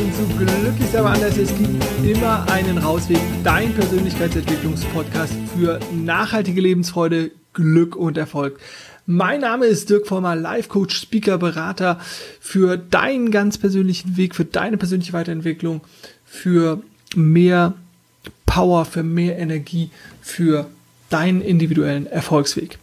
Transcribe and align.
willkommen 0.00 0.14
zu 0.14 0.36
Glücklich 0.36 0.98
aber 0.98 1.10
anders. 1.10 1.36
Es 1.36 1.54
gibt 1.56 1.84
immer 2.04 2.50
einen 2.50 2.78
Rausweg. 2.78 3.18
Dein 3.44 3.74
Persönlichkeitsentwicklungspodcast 3.74 5.34
für 5.54 5.78
nachhaltige 5.92 6.60
Lebensfreude, 6.60 7.30
Glück 7.52 7.96
und 7.96 8.16
Erfolg. 8.16 8.58
Mein 9.06 9.40
Name 9.40 9.66
ist 9.66 9.90
Dirk 9.90 10.06
Vollmer, 10.06 10.36
Life 10.36 10.68
Coach, 10.68 10.96
Speaker, 10.96 11.38
Berater 11.38 12.00
für 12.40 12.76
deinen 12.76 13.30
ganz 13.30 13.58
persönlichen 13.58 14.16
Weg, 14.16 14.34
für 14.34 14.44
deine 14.44 14.76
persönliche 14.76 15.12
Weiterentwicklung, 15.12 15.82
für 16.24 16.82
mehr 17.14 17.74
Power, 18.46 18.84
für 18.84 19.02
mehr 19.02 19.38
Energie, 19.38 19.90
für 20.22 20.66
deinen 21.10 21.42
individuellen 21.42 22.06
Erfolgsweg 22.06 22.78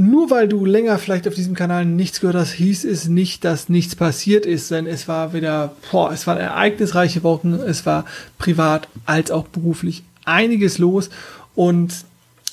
nur 0.00 0.30
weil 0.30 0.48
du 0.48 0.64
länger 0.64 0.98
vielleicht 0.98 1.28
auf 1.28 1.34
diesem 1.34 1.54
Kanal 1.54 1.84
nichts 1.84 2.20
gehört 2.20 2.36
hast, 2.36 2.52
hieß 2.52 2.84
es 2.86 3.08
nicht, 3.08 3.44
dass 3.44 3.68
nichts 3.68 3.94
passiert 3.94 4.46
ist, 4.46 4.70
denn 4.70 4.86
es 4.86 5.08
war 5.08 5.34
wieder, 5.34 5.76
boah, 5.90 6.10
es 6.10 6.26
waren 6.26 6.38
ereignisreiche 6.38 7.22
Wochen, 7.22 7.52
es 7.52 7.84
war 7.84 8.06
privat 8.38 8.88
als 9.04 9.30
auch 9.30 9.46
beruflich 9.48 10.02
einiges 10.24 10.78
los 10.78 11.10
und 11.54 11.92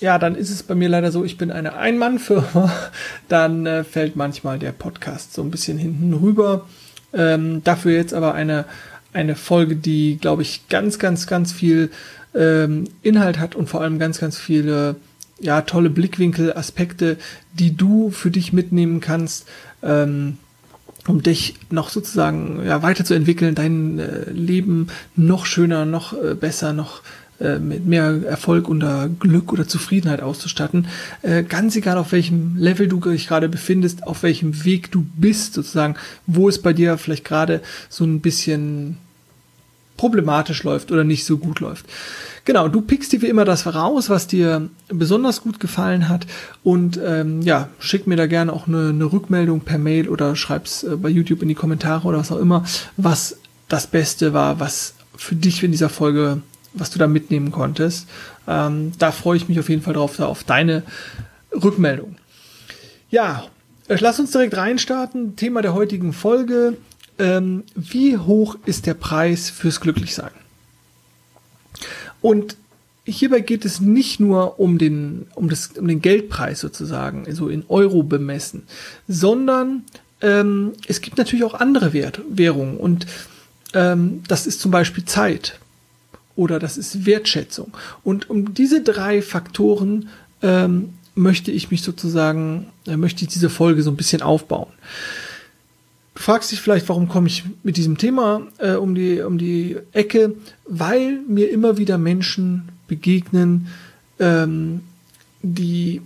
ja, 0.01 0.19
dann 0.19 0.35
ist 0.35 0.49
es 0.49 0.61
bei 0.61 0.75
mir 0.75 0.89
leider 0.89 1.09
so, 1.09 1.23
ich 1.23 1.37
bin 1.37 1.49
eine 1.49 1.77
Ein-Mann-Firma, 1.77 2.69
dann 3.29 3.65
äh, 3.65 3.85
fällt 3.85 4.17
manchmal 4.17 4.59
der 4.59 4.73
Podcast 4.73 5.33
so 5.33 5.41
ein 5.41 5.49
bisschen 5.49 5.77
hinten 5.77 6.13
rüber. 6.13 6.67
Ähm, 7.13 7.63
dafür 7.63 7.93
jetzt 7.93 8.13
aber 8.13 8.33
eine, 8.33 8.65
eine 9.13 9.35
Folge, 9.35 9.77
die, 9.77 10.17
glaube 10.19 10.41
ich, 10.41 10.67
ganz, 10.67 10.99
ganz, 10.99 11.25
ganz 11.25 11.53
viel 11.53 11.91
ähm, 12.35 12.89
Inhalt 13.01 13.39
hat 13.39 13.55
und 13.55 13.69
vor 13.69 13.81
allem 13.81 13.97
ganz, 13.97 14.19
ganz 14.19 14.37
viele 14.37 14.97
ja, 15.39 15.61
tolle 15.61 15.89
Blickwinkel, 15.89 16.53
Aspekte, 16.53 17.17
die 17.53 17.75
du 17.75 18.11
für 18.11 18.31
dich 18.31 18.53
mitnehmen 18.53 18.99
kannst, 18.99 19.47
ähm, 19.83 20.37
um 21.07 21.23
dich 21.23 21.55
noch 21.69 21.89
sozusagen 21.89 22.65
ja, 22.65 22.81
weiterzuentwickeln, 22.83 23.55
dein 23.55 23.99
äh, 23.99 24.29
Leben 24.31 24.87
noch 25.15 25.45
schöner, 25.45 25.85
noch 25.85 26.13
äh, 26.13 26.33
besser, 26.33 26.73
noch 26.73 27.01
äh, 27.39 27.59
mit 27.59 27.85
mehr 27.85 28.23
Erfolg 28.25 28.67
oder 28.67 29.09
Glück 29.19 29.53
oder 29.53 29.67
Zufriedenheit 29.67 30.21
auszustatten. 30.21 30.87
Äh, 31.21 31.43
ganz 31.43 31.75
egal, 31.75 31.97
auf 31.97 32.11
welchem 32.11 32.57
Level 32.57 32.87
du 32.87 32.99
dich 32.99 33.27
gerade 33.27 33.47
befindest, 33.47 34.07
auf 34.07 34.23
welchem 34.23 34.65
Weg 34.65 34.91
du 34.91 35.05
bist, 35.15 35.53
sozusagen, 35.53 35.95
wo 36.25 36.49
es 36.49 36.61
bei 36.61 36.73
dir 36.73 36.97
vielleicht 36.97 37.25
gerade 37.25 37.61
so 37.89 38.05
ein 38.05 38.21
bisschen 38.21 38.97
problematisch 39.97 40.63
läuft 40.63 40.91
oder 40.91 41.03
nicht 41.03 41.25
so 41.25 41.37
gut 41.37 41.59
läuft. 41.59 41.85
Genau, 42.47 42.69
du 42.69 42.79
pickst 42.79 43.11
dir 43.11 43.21
wie 43.21 43.27
immer 43.27 43.43
das 43.43 43.65
raus, 43.75 44.09
was 44.09 44.25
dir 44.25 44.69
besonders 44.87 45.41
gut 45.41 45.59
gefallen 45.59 46.07
hat 46.07 46.25
und 46.63 46.97
ähm, 47.05 47.41
ja, 47.41 47.67
schick 47.77 48.07
mir 48.07 48.15
da 48.15 48.25
gerne 48.25 48.53
auch 48.53 48.67
eine, 48.67 48.87
eine 48.87 49.03
Rückmeldung 49.03 49.59
per 49.59 49.77
Mail 49.77 50.07
oder 50.07 50.33
schreib's 50.37 50.83
äh, 50.83 50.95
bei 50.95 51.09
YouTube 51.09 51.41
in 51.41 51.49
die 51.49 51.55
Kommentare 51.55 52.07
oder 52.07 52.19
was 52.19 52.31
auch 52.31 52.39
immer, 52.39 52.63
was 52.95 53.35
das 53.67 53.87
Beste 53.87 54.31
war, 54.31 54.61
was 54.61 54.93
für 55.17 55.35
dich 55.35 55.61
in 55.61 55.71
dieser 55.71 55.89
Folge, 55.89 56.41
was 56.71 56.89
du 56.89 56.97
da 56.97 57.07
mitnehmen 57.07 57.51
konntest. 57.51 58.07
Ähm, 58.47 58.93
da 58.97 59.11
freue 59.11 59.35
ich 59.35 59.49
mich 59.49 59.59
auf 59.59 59.67
jeden 59.67 59.81
Fall 59.81 59.95
drauf, 59.95 60.15
da 60.15 60.27
auf 60.27 60.45
deine 60.45 60.83
Rückmeldung. 61.51 62.15
Ja, 63.09 63.43
äh, 63.89 63.97
lass 63.99 64.21
uns 64.21 64.31
direkt 64.31 64.55
reinstarten. 64.55 65.35
Thema 65.35 65.61
der 65.61 65.73
heutigen 65.73 66.13
Folge. 66.13 66.77
Ähm, 67.19 67.65
wie 67.75 68.17
hoch 68.17 68.55
ist 68.65 68.85
der 68.85 68.93
Preis 68.93 69.49
fürs 69.49 69.81
Glücklichsein? 69.81 70.31
Und 72.27 72.57
hierbei 73.05 73.39
geht 73.39 73.63
es 73.63 73.79
nicht 73.79 74.19
nur 74.19 74.59
um 74.59 74.77
den, 74.77 75.27
um 75.33 75.47
das, 75.47 75.67
um 75.77 75.87
den 75.87 76.01
Geldpreis 76.01 76.59
sozusagen, 76.59 77.25
also 77.25 77.47
in 77.47 77.63
Euro 77.69 78.03
bemessen, 78.03 78.63
sondern 79.07 79.83
ähm, 80.19 80.73
es 80.89 80.99
gibt 80.99 81.17
natürlich 81.17 81.45
auch 81.45 81.53
andere 81.53 81.93
Wert, 81.93 82.19
Währungen 82.29 82.75
und 82.75 83.07
ähm, 83.73 84.23
das 84.27 84.45
ist 84.45 84.59
zum 84.59 84.71
Beispiel 84.71 85.05
Zeit 85.05 85.57
oder 86.35 86.59
das 86.59 86.77
ist 86.77 87.05
Wertschätzung. 87.05 87.71
Und 88.03 88.29
um 88.29 88.53
diese 88.53 88.81
drei 88.81 89.21
Faktoren 89.21 90.09
ähm, 90.41 90.95
möchte 91.15 91.49
ich 91.53 91.71
mich 91.71 91.81
sozusagen, 91.81 92.67
äh, 92.87 92.97
möchte 92.97 93.23
ich 93.23 93.29
diese 93.29 93.49
Folge 93.49 93.83
so 93.83 93.89
ein 93.89 93.95
bisschen 93.95 94.21
aufbauen. 94.21 94.67
Du 96.17 96.23
fragst 96.23 96.51
dich 96.51 96.61
vielleicht, 96.61 96.89
warum 96.89 97.07
komme 97.07 97.27
ich 97.27 97.43
mit 97.61 97.77
diesem 97.77 97.99
Thema 97.99 98.41
äh, 98.57 98.71
um, 98.71 98.95
die, 98.95 99.21
um 99.21 99.37
die 99.37 99.77
Ecke? 99.91 100.33
Weil 100.65 101.19
mir 101.27 101.51
immer 101.51 101.77
wieder 101.77 101.99
Menschen 101.99 102.69
begegnen, 102.87 103.67
ähm, 104.17 104.81
die 105.43 106.01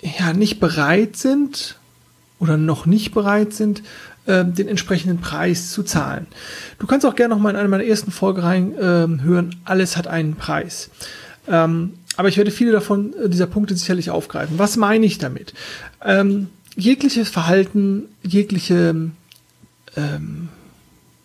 ja 0.00 0.32
nicht 0.32 0.60
bereit 0.60 1.16
sind 1.16 1.76
oder 2.38 2.56
noch 2.56 2.86
nicht 2.86 3.10
bereit 3.12 3.52
sind, 3.52 3.82
äh, 4.26 4.44
den 4.44 4.68
entsprechenden 4.68 5.18
Preis 5.18 5.72
zu 5.72 5.82
zahlen. 5.82 6.28
Du 6.78 6.86
kannst 6.86 7.04
auch 7.04 7.16
gerne 7.16 7.34
noch 7.34 7.42
mal 7.42 7.50
in 7.50 7.56
eine 7.56 7.68
meiner 7.68 7.84
ersten 7.84 8.12
Folgen 8.12 8.40
reinhören. 8.40 9.50
Äh, 9.50 9.56
Alles 9.64 9.96
hat 9.96 10.06
einen 10.06 10.36
Preis. 10.36 10.88
Ähm, 11.48 11.94
aber 12.16 12.28
ich 12.28 12.36
werde 12.36 12.52
viele 12.52 12.70
davon 12.70 13.12
äh, 13.14 13.28
dieser 13.28 13.48
Punkte 13.48 13.74
sicherlich 13.74 14.10
aufgreifen. 14.10 14.60
Was 14.60 14.76
meine 14.76 15.04
ich 15.04 15.18
damit? 15.18 15.52
Ähm, 16.04 16.46
jegliches 16.76 17.28
Verhalten, 17.28 18.04
jegliche, 18.22 19.10
ähm, 19.96 20.48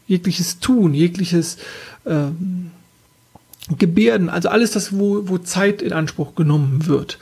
jegliches 0.08 0.60
Tun, 0.60 0.94
jegliches 0.94 1.58
ähm, 2.06 2.72
Gebärden, 3.78 4.30
also 4.30 4.50
alles 4.50 4.72
das, 4.72 4.98
wo, 4.98 5.28
wo 5.28 5.38
Zeit 5.40 5.82
in 5.82 5.94
Anspruch 5.94 6.36
genommen 6.36 6.86
wird, 6.86 7.18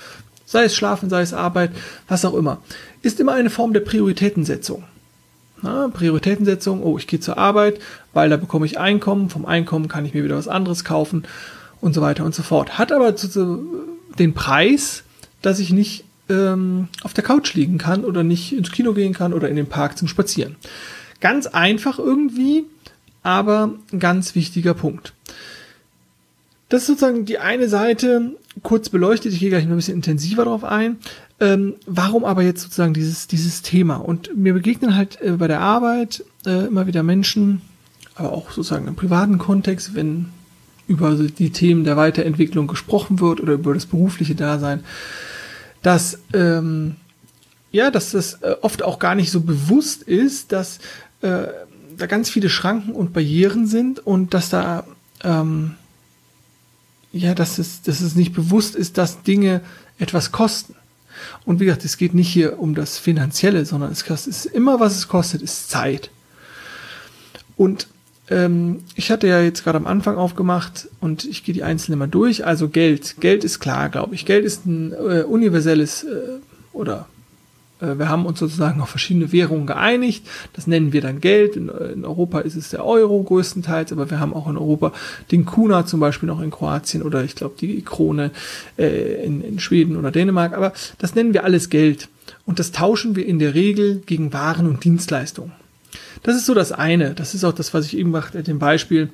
sei 0.46 0.66
es 0.66 0.76
Schlafen, 0.76 1.10
sei 1.10 1.22
es 1.22 1.34
Arbeit, 1.34 1.72
was 2.08 2.26
auch 2.26 2.34
immer, 2.34 2.62
ist 3.02 3.20
immer 3.20 3.34
eine 3.34 3.50
Form 3.50 3.74
der 3.74 3.80
Prioritätensetzung. 3.80 4.84
Na, 5.62 5.88
Prioritätensetzung, 5.88 6.84
oh, 6.84 6.98
ich 6.98 7.08
gehe 7.08 7.22
zur 7.22 7.38
Arbeit, 7.38 7.80
weil 8.12 8.30
da 8.30 8.36
bekomme 8.36 8.66
ich 8.66 8.80
Einkommen, 8.80 9.30
vom 9.30 9.46
Einkommen 9.46 9.88
kann 9.88 10.06
ich 10.06 10.14
mir 10.14 10.26
wieder 10.26 10.36
was 10.36 10.50
anderes 10.50 10.84
kaufen 10.84 11.24
und 11.80 11.94
so 11.94 12.02
weiter 12.02 12.26
und 12.26 12.36
so 12.36 12.44
fort. 12.44 12.78
Hat 12.78 12.92
aber 12.92 13.16
zu, 13.16 13.30
zu, 13.30 13.66
den 14.20 14.34
Preis, 14.34 15.04
dass 15.42 15.60
ich 15.60 15.72
nicht 15.72 16.04
ähm, 16.30 16.88
auf 17.04 17.14
der 17.14 17.24
Couch 17.24 17.54
liegen 17.54 17.78
kann 17.78 18.06
oder 18.06 18.24
nicht 18.24 18.54
ins 18.54 18.72
Kino 18.72 18.94
gehen 18.94 19.14
kann 19.14 19.34
oder 19.34 19.50
in 19.50 19.56
den 19.56 19.68
Park 19.68 19.98
zum 19.98 20.08
Spazieren. 20.08 20.56
Ganz 21.20 21.48
einfach 21.48 22.00
irgendwie, 22.00 22.66
aber 23.24 23.74
ein 23.92 24.00
ganz 24.00 24.36
wichtiger 24.36 24.74
Punkt. 24.74 25.14
Das 26.70 26.84
ist 26.84 26.88
sozusagen 26.88 27.26
die 27.26 27.38
eine 27.38 27.70
Seite, 27.70 28.32
kurz 28.62 28.90
beleuchtet, 28.90 29.34
ich 29.34 29.40
gehe 29.40 29.50
gleich 29.50 29.66
noch 29.66 29.72
ein 29.72 29.78
bisschen 29.78 29.96
intensiver 29.96 30.46
darauf 30.46 30.64
ein. 30.64 30.98
Ähm, 31.40 31.76
warum 31.86 32.26
aber 32.26 32.42
jetzt 32.44 32.62
sozusagen 32.62 32.94
dieses, 32.94 33.28
dieses 33.28 33.62
Thema? 33.62 33.98
Und 33.98 34.36
mir 34.36 34.54
begegnen 34.54 34.96
halt 34.96 35.22
äh, 35.22 35.32
bei 35.32 35.48
der 35.48 35.60
Arbeit 35.60 36.24
äh, 36.46 36.68
immer 36.68 36.88
wieder 36.88 37.04
Menschen, 37.04 37.62
aber 38.16 38.32
auch 38.32 38.52
sozusagen 38.52 38.88
im 38.88 38.96
privaten 38.96 39.38
Kontext, 39.38 39.96
wenn 39.96 40.28
über 40.88 41.16
die 41.16 41.52
Themen 41.52 41.84
der 41.84 41.98
Weiterentwicklung 41.98 42.68
gesprochen 42.68 43.20
wird 43.20 43.42
oder 43.42 43.54
über 43.54 43.74
das 43.74 43.86
berufliche 43.86 44.36
Dasein, 44.36 44.84
dass 45.84 46.18
ähm, 46.34 46.96
ja, 47.72 47.92
dass 47.92 48.12
das 48.12 48.36
äh, 48.42 48.56
oft 48.62 48.84
auch 48.84 49.00
gar 49.00 49.16
nicht 49.16 49.32
so 49.32 49.42
bewusst 49.42 50.04
ist, 50.04 50.52
dass 50.52 50.78
äh, 51.22 51.48
da 51.98 52.06
ganz 52.08 52.30
viele 52.30 52.50
Schranken 52.50 52.92
und 52.94 53.14
Barrieren 53.14 53.68
sind 53.68 54.00
und 54.06 54.34
dass 54.34 54.50
da 54.50 54.86
ähm, 55.24 55.76
ja, 57.12 57.36
dass 57.36 57.60
es, 57.60 57.84
dass 57.84 58.02
es 58.02 58.16
nicht 58.16 58.34
bewusst 58.34 58.76
ist, 58.76 58.98
dass 58.98 59.22
Dinge 59.22 59.62
etwas 60.00 60.32
kosten. 60.32 60.76
Und 61.46 61.60
wie 61.60 61.66
gesagt, 61.66 61.86
es 61.86 61.98
geht 61.98 62.16
nicht 62.16 62.28
hier 62.28 62.60
um 62.60 62.74
das 62.74 62.98
Finanzielle, 62.98 63.66
sondern 63.66 63.92
es 63.92 64.02
ist 64.28 64.46
immer, 64.46 64.80
was 64.80 64.98
es 64.98 65.08
kostet, 65.08 65.44
ist 65.44 65.70
Zeit. 65.70 66.10
Und 67.56 67.88
ähm, 68.30 68.84
ich 68.96 69.12
hatte 69.12 69.28
ja 69.28 69.42
jetzt 69.42 69.64
gerade 69.64 69.78
am 69.78 69.88
Anfang 69.88 70.16
aufgemacht 70.16 70.88
und 71.02 71.26
ich 71.26 71.44
gehe 71.44 71.54
die 71.54 71.64
einzelnen 71.64 72.00
mal 72.00 72.08
durch. 72.08 72.46
Also 72.46 72.70
Geld. 72.70 73.16
Geld 73.20 73.44
ist 73.44 73.60
klar, 73.60 73.90
glaube 73.90 74.16
ich. 74.16 74.26
Geld 74.26 74.46
ist 74.46 74.66
ein 74.66 74.94
äh, 74.94 75.24
universelles 75.24 76.04
äh, 76.04 76.40
oder 76.72 77.08
äh, 77.82 77.98
wir 77.98 78.10
haben 78.10 78.26
uns 78.26 78.40
sozusagen 78.40 78.82
auf 78.82 78.90
verschiedene 78.90 79.32
Währungen 79.32 79.68
geeinigt. 79.68 80.26
Das 80.54 80.68
nennen 80.68 80.94
wir 80.94 81.02
dann 81.02 81.20
Geld. 81.20 81.56
In, 81.56 81.70
in, 81.70 82.06
Europa 82.06 82.40
ist 82.40 82.56
es 82.56 82.70
der 82.70 82.86
Euro 82.86 83.22
größtenteils, 83.22 83.92
aber 83.92 84.10
wir 84.10 84.20
haben 84.20 84.34
auch 84.34 84.48
in 84.48 84.58
Europa 84.58 84.94
den 85.32 85.46
Kuna 85.46 85.86
zum 85.86 86.00
Beispiel 86.00 86.28
noch 86.28 86.42
in 86.42 86.52
Kroatien 86.52 87.04
oder 87.04 87.24
ich 87.24 87.36
glaube 87.36 87.56
die 87.60 87.82
Krone 87.82 88.32
äh, 88.78 89.26
in, 89.26 89.42
in 89.42 89.60
Schweden 89.60 89.98
oder 89.98 90.12
Dänemark. 90.12 90.54
Aber 90.54 90.72
das 90.98 91.16
nennen 91.16 91.34
wir 91.34 91.44
alles 91.44 91.70
Geld. 91.70 92.08
Und 92.46 92.60
das 92.60 92.72
tauschen 92.72 93.16
wir 93.16 93.26
in 93.26 93.40
der 93.40 93.54
Regel 93.54 94.02
gegen 94.06 94.32
Waren 94.32 94.68
und 94.68 94.84
Dienstleistungen. 94.84 95.52
Das 96.24 96.36
ist 96.36 96.46
so 96.46 96.54
das 96.54 96.72
eine. 96.72 97.14
Das 97.14 97.36
ist 97.36 97.44
auch 97.44 97.54
das, 97.54 97.74
was 97.74 97.86
ich 97.86 97.98
eben 97.98 98.12
machte, 98.12 98.44
dem 98.44 98.60
Beispiel. 98.60 99.10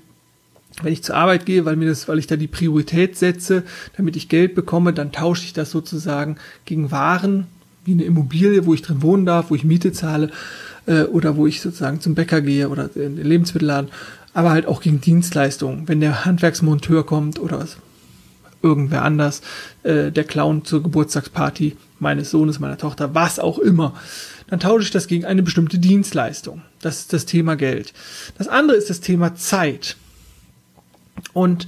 Wenn 0.84 0.94
ich 0.94 1.04
zur 1.04 1.16
Arbeit 1.16 1.46
gehe, 1.46 1.66
weil 1.66 1.76
mir 1.76 1.90
das, 1.90 2.08
weil 2.08 2.20
ich 2.20 2.28
da 2.28 2.36
die 2.36 2.48
Priorität 2.48 3.18
setze, 3.18 3.64
damit 3.98 4.16
ich 4.16 4.30
Geld 4.30 4.56
bekomme, 4.56 4.94
dann 4.94 5.12
tausche 5.12 5.44
ich 5.44 5.54
das 5.54 5.72
sozusagen 5.72 6.38
gegen 6.66 6.92
Waren, 6.92 7.48
wie 7.86 7.94
eine 7.94 8.04
Immobilie, 8.04 8.66
wo 8.66 8.74
ich 8.74 8.84
drin 8.84 9.02
wohnen 9.02 9.26
darf, 9.26 9.50
wo 9.50 9.56
ich 9.56 9.64
Miete 9.64 9.92
zahle, 9.92 10.30
äh, 10.86 11.04
oder 11.04 11.36
wo 11.36 11.48
ich 11.48 11.62
sozusagen 11.62 12.02
zum 12.02 12.16
Bäcker 12.16 12.42
gehe 12.42 12.70
oder 12.70 12.90
in 12.96 13.16
den 13.16 13.28
Lebensmittelladen, 13.28 13.90
aber 14.34 14.52
halt 14.52 14.68
auch 14.68 14.82
gegen 14.82 15.02
Dienstleistungen. 15.02 15.88
Wenn 15.88 16.02
der 16.02 16.26
Handwerksmonteur 16.26 17.06
kommt 17.06 17.40
oder 17.40 17.66
irgendwer 18.62 19.04
anders, 19.04 19.42
äh, 19.84 20.12
der 20.12 20.24
Clown 20.24 20.66
zur 20.66 20.84
Geburtstagsparty 20.84 21.78
meines 22.00 22.30
Sohnes, 22.30 22.60
meiner 22.60 22.78
Tochter, 22.78 23.16
was 23.16 23.40
auch 23.40 23.58
immer 23.58 23.94
dann 24.50 24.60
tausche 24.60 24.84
ich 24.84 24.92
das 24.92 25.08
gegen 25.08 25.26
eine 25.26 25.44
bestimmte 25.44 25.78
Dienstleistung. 25.78 26.62
Das 26.82 27.00
ist 27.00 27.14
das 27.14 27.26
Thema 27.26 27.56
Geld. 27.56 27.94
Das 28.38 28.48
andere 28.48 28.78
ist 28.78 28.90
das 28.90 29.00
Thema 29.00 29.36
Zeit. 29.36 29.96
Und 31.34 31.68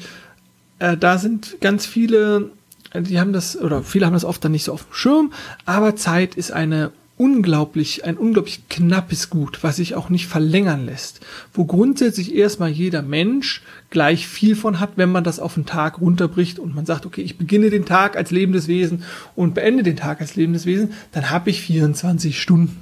äh, 0.79 0.97
da 0.97 1.17
sind 1.17 1.57
ganz 1.61 1.85
viele, 1.85 2.49
die 2.93 3.19
haben 3.19 3.33
das, 3.33 3.55
oder 3.55 3.83
viele 3.83 4.05
haben 4.05 4.13
das 4.13 4.25
oft 4.25 4.43
dann 4.43 4.51
nicht 4.51 4.63
so 4.63 4.73
auf 4.73 4.85
dem 4.85 4.93
Schirm, 4.93 5.33
aber 5.65 5.95
Zeit 5.95 6.35
ist 6.35 6.51
eine 6.51 6.91
unglaublich, 7.21 8.03
ein 8.03 8.17
unglaublich 8.17 8.67
knappes 8.67 9.29
Gut, 9.29 9.59
was 9.61 9.75
sich 9.75 9.93
auch 9.93 10.09
nicht 10.09 10.25
verlängern 10.25 10.87
lässt, 10.87 11.19
wo 11.53 11.65
grundsätzlich 11.65 12.33
erstmal 12.33 12.71
jeder 12.71 13.03
Mensch 13.03 13.61
gleich 13.91 14.27
viel 14.27 14.55
von 14.55 14.79
hat, 14.79 14.93
wenn 14.95 15.11
man 15.11 15.23
das 15.23 15.39
auf 15.39 15.53
den 15.53 15.67
Tag 15.67 16.01
runterbricht 16.01 16.57
und 16.57 16.73
man 16.73 16.87
sagt, 16.87 17.05
okay, 17.05 17.21
ich 17.21 17.37
beginne 17.37 17.69
den 17.69 17.85
Tag 17.85 18.17
als 18.17 18.31
lebendes 18.31 18.67
Wesen 18.67 19.03
und 19.35 19.53
beende 19.53 19.83
den 19.83 19.97
Tag 19.97 20.19
als 20.19 20.35
lebendes 20.35 20.65
Wesen, 20.65 20.93
dann 21.11 21.29
habe 21.29 21.51
ich 21.51 21.61
24 21.61 22.41
Stunden. 22.41 22.75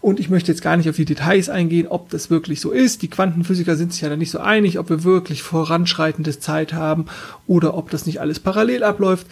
Und 0.00 0.18
ich 0.18 0.30
möchte 0.30 0.50
jetzt 0.50 0.60
gar 0.60 0.76
nicht 0.76 0.90
auf 0.90 0.96
die 0.96 1.04
Details 1.04 1.48
eingehen, 1.48 1.86
ob 1.86 2.10
das 2.10 2.30
wirklich 2.30 2.60
so 2.60 2.72
ist. 2.72 3.02
Die 3.02 3.08
Quantenphysiker 3.08 3.76
sind 3.76 3.92
sich 3.92 4.02
ja 4.02 4.08
da 4.08 4.16
nicht 4.16 4.32
so 4.32 4.40
einig, 4.40 4.80
ob 4.80 4.90
wir 4.90 5.04
wirklich 5.04 5.44
voranschreitende 5.44 6.36
Zeit 6.40 6.72
haben 6.72 7.06
oder 7.46 7.74
ob 7.74 7.88
das 7.90 8.04
nicht 8.04 8.20
alles 8.20 8.40
parallel 8.40 8.82
abläuft. 8.82 9.28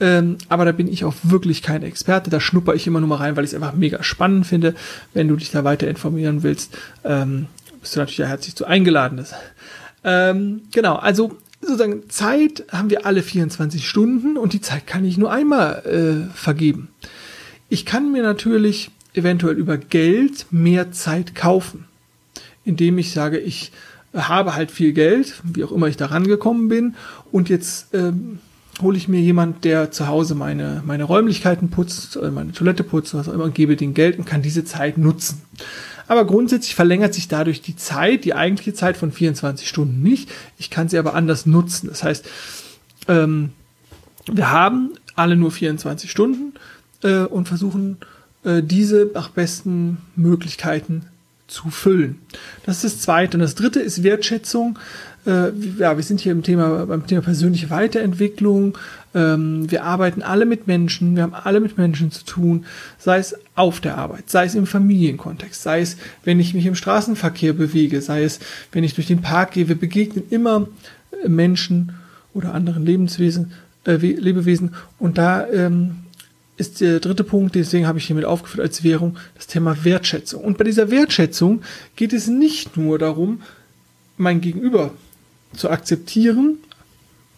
Ähm, 0.00 0.38
aber 0.48 0.64
da 0.64 0.72
bin 0.72 0.88
ich 0.88 1.04
auch 1.04 1.14
wirklich 1.22 1.62
kein 1.62 1.82
Experte. 1.82 2.30
Da 2.30 2.40
schnupper 2.40 2.74
ich 2.74 2.86
immer 2.86 3.00
nur 3.00 3.08
mal 3.08 3.16
rein, 3.16 3.36
weil 3.36 3.44
ich 3.44 3.50
es 3.50 3.54
einfach 3.54 3.74
mega 3.74 4.02
spannend 4.02 4.46
finde. 4.46 4.74
Wenn 5.12 5.28
du 5.28 5.36
dich 5.36 5.50
da 5.50 5.64
weiter 5.64 5.88
informieren 5.88 6.42
willst, 6.42 6.76
ähm, 7.04 7.46
bist 7.80 7.94
du 7.94 8.00
natürlich 8.00 8.18
ja 8.18 8.26
herzlich 8.26 8.56
zu 8.56 8.64
eingeladen. 8.64 9.24
Ähm, 10.02 10.62
genau, 10.72 10.96
also 10.96 11.36
sozusagen 11.60 12.08
Zeit 12.10 12.64
haben 12.70 12.90
wir 12.90 13.06
alle 13.06 13.22
24 13.22 13.88
Stunden 13.88 14.36
und 14.36 14.52
die 14.52 14.60
Zeit 14.60 14.86
kann 14.86 15.04
ich 15.04 15.16
nur 15.16 15.30
einmal 15.30 16.28
äh, 16.30 16.34
vergeben. 16.34 16.88
Ich 17.68 17.86
kann 17.86 18.12
mir 18.12 18.22
natürlich 18.22 18.90
eventuell 19.14 19.56
über 19.56 19.78
Geld 19.78 20.46
mehr 20.50 20.92
Zeit 20.92 21.34
kaufen, 21.34 21.86
indem 22.64 22.98
ich 22.98 23.12
sage, 23.12 23.38
ich 23.38 23.72
habe 24.12 24.54
halt 24.54 24.70
viel 24.70 24.92
Geld, 24.92 25.40
wie 25.42 25.64
auch 25.64 25.72
immer 25.72 25.86
ich 25.86 25.96
da 25.96 26.06
rangekommen 26.06 26.68
bin, 26.68 26.94
und 27.32 27.48
jetzt 27.48 27.94
ähm, 27.94 28.38
hole 28.80 28.96
ich 28.96 29.08
mir 29.08 29.20
jemand, 29.20 29.64
der 29.64 29.90
zu 29.90 30.08
Hause 30.08 30.34
meine, 30.34 30.82
meine 30.84 31.04
Räumlichkeiten 31.04 31.70
putzt, 31.70 32.16
äh, 32.16 32.30
meine 32.30 32.52
Toilette 32.52 32.84
putzt, 32.84 33.14
was 33.14 33.28
auch 33.28 33.32
immer, 33.32 33.44
und 33.44 33.54
gebe 33.54 33.76
den 33.76 33.94
Geld 33.94 34.18
und 34.18 34.24
kann 34.24 34.42
diese 34.42 34.64
Zeit 34.64 34.98
nutzen. 34.98 35.42
Aber 36.06 36.26
grundsätzlich 36.26 36.74
verlängert 36.74 37.14
sich 37.14 37.28
dadurch 37.28 37.62
die 37.62 37.76
Zeit, 37.76 38.24
die 38.24 38.34
eigentliche 38.34 38.74
Zeit 38.74 38.96
von 38.96 39.10
24 39.10 39.68
Stunden 39.68 40.02
nicht. 40.02 40.30
Ich 40.58 40.70
kann 40.70 40.88
sie 40.88 40.98
aber 40.98 41.14
anders 41.14 41.46
nutzen. 41.46 41.88
Das 41.88 42.04
heißt, 42.04 42.26
ähm, 43.08 43.50
wir 44.30 44.50
haben 44.50 44.90
alle 45.16 45.36
nur 45.36 45.50
24 45.50 46.10
Stunden 46.10 46.54
äh, 47.02 47.20
und 47.20 47.48
versuchen 47.48 47.98
äh, 48.44 48.62
diese 48.62 49.10
nach 49.14 49.30
besten 49.30 49.98
Möglichkeiten 50.16 51.06
zu 51.46 51.70
füllen. 51.70 52.18
Das 52.66 52.84
ist 52.84 52.96
das 52.96 53.02
Zweite. 53.02 53.36
Und 53.36 53.42
das 53.42 53.54
Dritte 53.54 53.80
ist 53.80 54.02
Wertschätzung 54.02 54.78
äh, 55.26 55.50
ja, 55.78 55.96
wir 55.96 56.04
sind 56.04 56.20
hier 56.20 56.32
im 56.32 56.42
Thema, 56.42 56.86
beim 56.86 57.06
Thema 57.06 57.22
persönliche 57.22 57.70
Weiterentwicklung. 57.70 58.76
Ähm, 59.14 59.70
wir 59.70 59.84
arbeiten 59.84 60.22
alle 60.22 60.44
mit 60.44 60.66
Menschen, 60.66 61.16
wir 61.16 61.22
haben 61.22 61.34
alle 61.34 61.60
mit 61.60 61.78
Menschen 61.78 62.10
zu 62.10 62.24
tun, 62.24 62.66
sei 62.98 63.18
es 63.18 63.34
auf 63.54 63.80
der 63.80 63.96
Arbeit, 63.96 64.28
sei 64.28 64.44
es 64.44 64.54
im 64.54 64.66
Familienkontext, 64.66 65.62
sei 65.62 65.80
es, 65.80 65.96
wenn 66.24 66.40
ich 66.40 66.54
mich 66.54 66.66
im 66.66 66.74
Straßenverkehr 66.74 67.52
bewege, 67.52 68.00
sei 68.00 68.24
es, 68.24 68.40
wenn 68.72 68.84
ich 68.84 68.94
durch 68.94 69.06
den 69.06 69.22
Park 69.22 69.52
gehe. 69.52 69.68
Wir 69.68 69.78
begegnen 69.78 70.24
immer 70.30 70.68
Menschen 71.26 71.92
oder 72.34 72.54
anderen 72.54 72.84
Lebenswesen, 72.84 73.52
äh, 73.86 73.96
Lebewesen. 73.96 74.74
Und 74.98 75.16
da 75.16 75.48
ähm, 75.48 75.96
ist 76.56 76.80
der 76.80 77.00
dritte 77.00 77.24
Punkt, 77.24 77.54
deswegen 77.54 77.86
habe 77.86 77.98
ich 77.98 78.06
hiermit 78.06 78.24
aufgeführt 78.24 78.66
als 78.66 78.84
Währung, 78.84 79.16
das 79.36 79.46
Thema 79.46 79.84
Wertschätzung. 79.84 80.44
Und 80.44 80.58
bei 80.58 80.64
dieser 80.64 80.90
Wertschätzung 80.90 81.62
geht 81.96 82.12
es 82.12 82.26
nicht 82.26 82.76
nur 82.76 82.98
darum, 82.98 83.40
mein 84.16 84.40
Gegenüber 84.40 84.92
zu 85.54 85.70
akzeptieren 85.70 86.58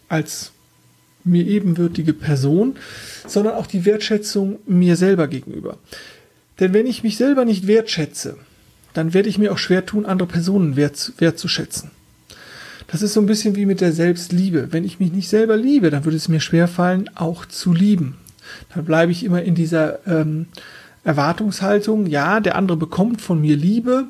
als 0.09 0.53
mir 1.25 1.47
ebenwürdige 1.47 2.13
Person, 2.13 2.77
sondern 3.27 3.55
auch 3.55 3.67
die 3.67 3.85
Wertschätzung 3.85 4.59
mir 4.67 4.97
selber 4.97 5.27
gegenüber. 5.29 5.79
Denn 6.61 6.73
wenn 6.73 6.87
ich 6.87 7.03
mich 7.03 7.17
selber 7.17 7.45
nicht 7.45 7.67
wertschätze, 7.67 8.37
dann 8.95 9.13
werde 9.13 9.29
ich 9.29 9.39
mir 9.39 9.53
auch 9.53 9.59
schwer 9.59 9.85
tun, 9.85 10.07
andere 10.07 10.29
Personen 10.29 10.77
wert, 10.77 11.13
wertzuschätzen. 11.19 11.91
Das 12.87 13.03
ist 13.03 13.15
so 13.15 13.21
ein 13.21 13.27
bisschen 13.27 13.57
wie 13.57 13.67
mit 13.67 13.81
der 13.81 13.93
Selbstliebe. 13.93 14.69
Wenn 14.71 14.85
ich 14.85 15.01
mich 15.01 15.13
nicht 15.13 15.29
selber 15.29 15.57
liebe, 15.57 15.91
dann 15.91 16.05
würde 16.05 16.17
es 16.17 16.29
mir 16.29 16.41
schwer 16.41 16.69
fallen, 16.69 17.11
auch 17.15 17.45
zu 17.45 17.73
lieben. 17.73 18.17
Dann 18.73 18.85
bleibe 18.85 19.11
ich 19.11 19.25
immer 19.25 19.43
in 19.43 19.57
dieser 19.57 20.07
ähm, 20.07 20.47
Erwartungshaltung, 21.03 22.07
ja, 22.07 22.41
der 22.41 22.57
andere 22.57 22.77
bekommt 22.77 23.21
von 23.21 23.41
mir 23.41 23.57
Liebe, 23.57 24.07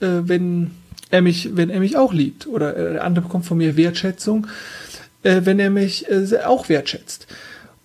äh, 0.00 0.06
wenn 0.24 0.72
er 1.10 1.22
mich, 1.22 1.56
wenn 1.56 1.70
er 1.70 1.80
mich 1.80 1.96
auch 1.96 2.12
liebt. 2.12 2.46
Oder 2.46 2.76
äh, 2.76 2.92
der 2.94 3.04
andere 3.04 3.26
bekommt 3.26 3.46
von 3.46 3.58
mir 3.58 3.76
Wertschätzung, 3.76 4.46
äh, 5.22 5.42
wenn 5.44 5.58
er 5.58 5.70
mich 5.70 6.08
äh, 6.10 6.38
auch 6.44 6.68
wertschätzt. 6.68 7.26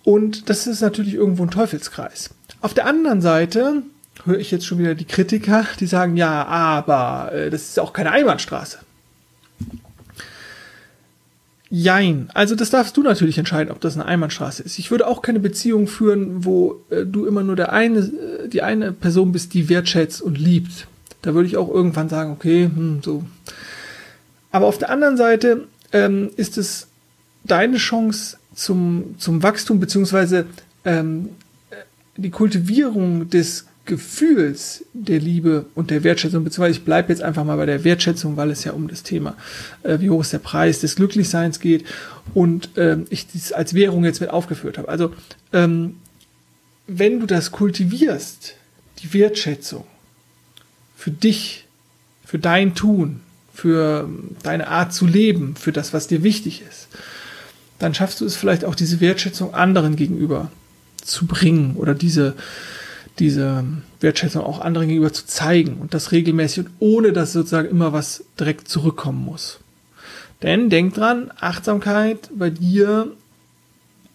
Und 0.04 0.48
das 0.48 0.66
ist 0.66 0.80
natürlich 0.80 1.14
irgendwo 1.14 1.42
ein 1.42 1.50
Teufelskreis. 1.50 2.30
Auf 2.60 2.74
der 2.74 2.86
anderen 2.86 3.20
Seite 3.20 3.82
höre 4.24 4.38
ich 4.38 4.50
jetzt 4.50 4.66
schon 4.66 4.78
wieder 4.78 4.94
die 4.94 5.04
Kritiker, 5.04 5.66
die 5.78 5.86
sagen, 5.86 6.16
ja, 6.16 6.44
aber 6.44 7.32
äh, 7.32 7.50
das 7.50 7.68
ist 7.68 7.80
auch 7.80 7.92
keine 7.92 8.12
Einbahnstraße. 8.12 8.78
Jein. 11.72 12.28
Also 12.34 12.56
das 12.56 12.70
darfst 12.70 12.96
du 12.96 13.02
natürlich 13.02 13.38
entscheiden, 13.38 13.70
ob 13.70 13.80
das 13.80 13.94
eine 13.94 14.04
Einbahnstraße 14.04 14.64
ist. 14.64 14.80
Ich 14.80 14.90
würde 14.90 15.06
auch 15.06 15.22
keine 15.22 15.38
Beziehung 15.38 15.86
führen, 15.86 16.44
wo 16.44 16.82
äh, 16.90 17.06
du 17.06 17.26
immer 17.26 17.44
nur 17.44 17.54
der 17.54 17.72
eine, 17.72 18.00
äh, 18.00 18.48
die 18.48 18.62
eine 18.62 18.92
Person 18.92 19.30
bist, 19.30 19.54
die 19.54 19.68
wertschätzt 19.68 20.20
und 20.20 20.36
liebt. 20.36 20.88
Da 21.22 21.34
würde 21.34 21.48
ich 21.48 21.56
auch 21.56 21.68
irgendwann 21.68 22.08
sagen, 22.08 22.32
okay, 22.32 22.64
hm, 22.64 23.00
so. 23.02 23.24
Aber 24.52 24.66
auf 24.66 24.78
der 24.78 24.90
anderen 24.90 25.16
Seite 25.16 25.66
ähm, 25.92 26.30
ist 26.36 26.58
es 26.58 26.88
deine 27.44 27.76
Chance 27.76 28.36
zum, 28.54 29.14
zum 29.18 29.42
Wachstum, 29.42 29.80
beziehungsweise 29.80 30.46
ähm, 30.84 31.30
die 32.16 32.30
Kultivierung 32.30 33.30
des 33.30 33.66
Gefühls 33.86 34.84
der 34.92 35.18
Liebe 35.18 35.64
und 35.74 35.90
der 35.90 36.04
Wertschätzung, 36.04 36.44
beziehungsweise 36.44 36.78
ich 36.78 36.84
bleibe 36.84 37.08
jetzt 37.08 37.22
einfach 37.22 37.44
mal 37.44 37.56
bei 37.56 37.66
der 37.66 37.82
Wertschätzung, 37.82 38.36
weil 38.36 38.50
es 38.50 38.62
ja 38.62 38.72
um 38.72 38.88
das 38.88 39.02
Thema, 39.02 39.36
äh, 39.82 39.98
wie 40.00 40.10
hoch 40.10 40.20
ist 40.20 40.32
der 40.32 40.38
Preis 40.38 40.80
des 40.80 40.96
Glücklichseins 40.96 41.60
geht 41.60 41.84
und 42.34 42.70
ähm, 42.76 43.06
ich 43.10 43.26
dies 43.26 43.52
als 43.52 43.74
Währung 43.74 44.04
jetzt 44.04 44.20
mit 44.20 44.30
aufgeführt 44.30 44.78
habe. 44.78 44.88
Also 44.88 45.12
ähm, 45.52 45.96
wenn 46.86 47.20
du 47.20 47.26
das 47.26 47.50
kultivierst, 47.50 48.54
die 49.02 49.12
Wertschätzung, 49.12 49.84
für 51.00 51.10
dich, 51.10 51.64
für 52.26 52.38
dein 52.38 52.74
Tun, 52.74 53.20
für 53.54 54.06
deine 54.42 54.68
Art 54.68 54.92
zu 54.92 55.06
leben, 55.06 55.56
für 55.56 55.72
das, 55.72 55.94
was 55.94 56.08
dir 56.08 56.22
wichtig 56.22 56.62
ist, 56.68 56.88
dann 57.78 57.94
schaffst 57.94 58.20
du 58.20 58.26
es 58.26 58.36
vielleicht 58.36 58.66
auch 58.66 58.74
diese 58.74 59.00
Wertschätzung 59.00 59.54
anderen 59.54 59.96
gegenüber 59.96 60.50
zu 61.02 61.26
bringen 61.26 61.76
oder 61.76 61.94
diese, 61.94 62.34
diese 63.18 63.64
Wertschätzung 64.00 64.42
auch 64.42 64.60
anderen 64.60 64.88
gegenüber 64.88 65.10
zu 65.10 65.24
zeigen 65.24 65.78
und 65.78 65.94
das 65.94 66.12
regelmäßig 66.12 66.66
und 66.66 66.70
ohne 66.80 67.14
dass 67.14 67.32
sozusagen 67.32 67.70
immer 67.70 67.94
was 67.94 68.22
direkt 68.38 68.68
zurückkommen 68.68 69.24
muss. 69.24 69.58
Denn 70.42 70.68
denk 70.68 70.92
dran, 70.92 71.30
Achtsamkeit 71.40 72.28
bei 72.36 72.50
dir 72.50 73.10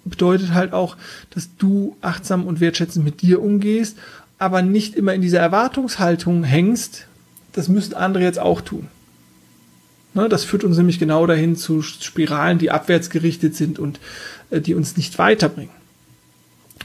bedeutet 0.03 0.53
halt 0.53 0.71
auch, 0.71 0.97
dass 1.31 1.49
du 1.57 1.97
achtsam 2.01 2.45
und 2.45 2.59
wertschätzend 2.59 3.03
mit 3.03 3.23
dir 3.23 3.41
umgehst 3.41 3.97
aber 4.37 4.61
nicht 4.61 4.95
immer 4.95 5.13
in 5.13 5.21
dieser 5.21 5.39
Erwartungshaltung 5.39 6.43
hängst, 6.43 7.07
das 7.53 7.67
müssen 7.69 7.93
andere 7.93 8.23
jetzt 8.23 8.39
auch 8.39 8.61
tun. 8.61 8.87
Ne, 10.13 10.29
das 10.29 10.45
führt 10.45 10.63
uns 10.63 10.77
nämlich 10.77 10.99
genau 10.99 11.25
dahin 11.25 11.55
zu 11.57 11.81
Spiralen, 11.81 12.57
die 12.57 12.71
abwärts 12.71 13.09
gerichtet 13.09 13.55
sind 13.55 13.79
und 13.79 13.99
äh, 14.49 14.61
die 14.61 14.73
uns 14.73 14.95
nicht 14.95 15.17
weiterbringen. 15.19 15.73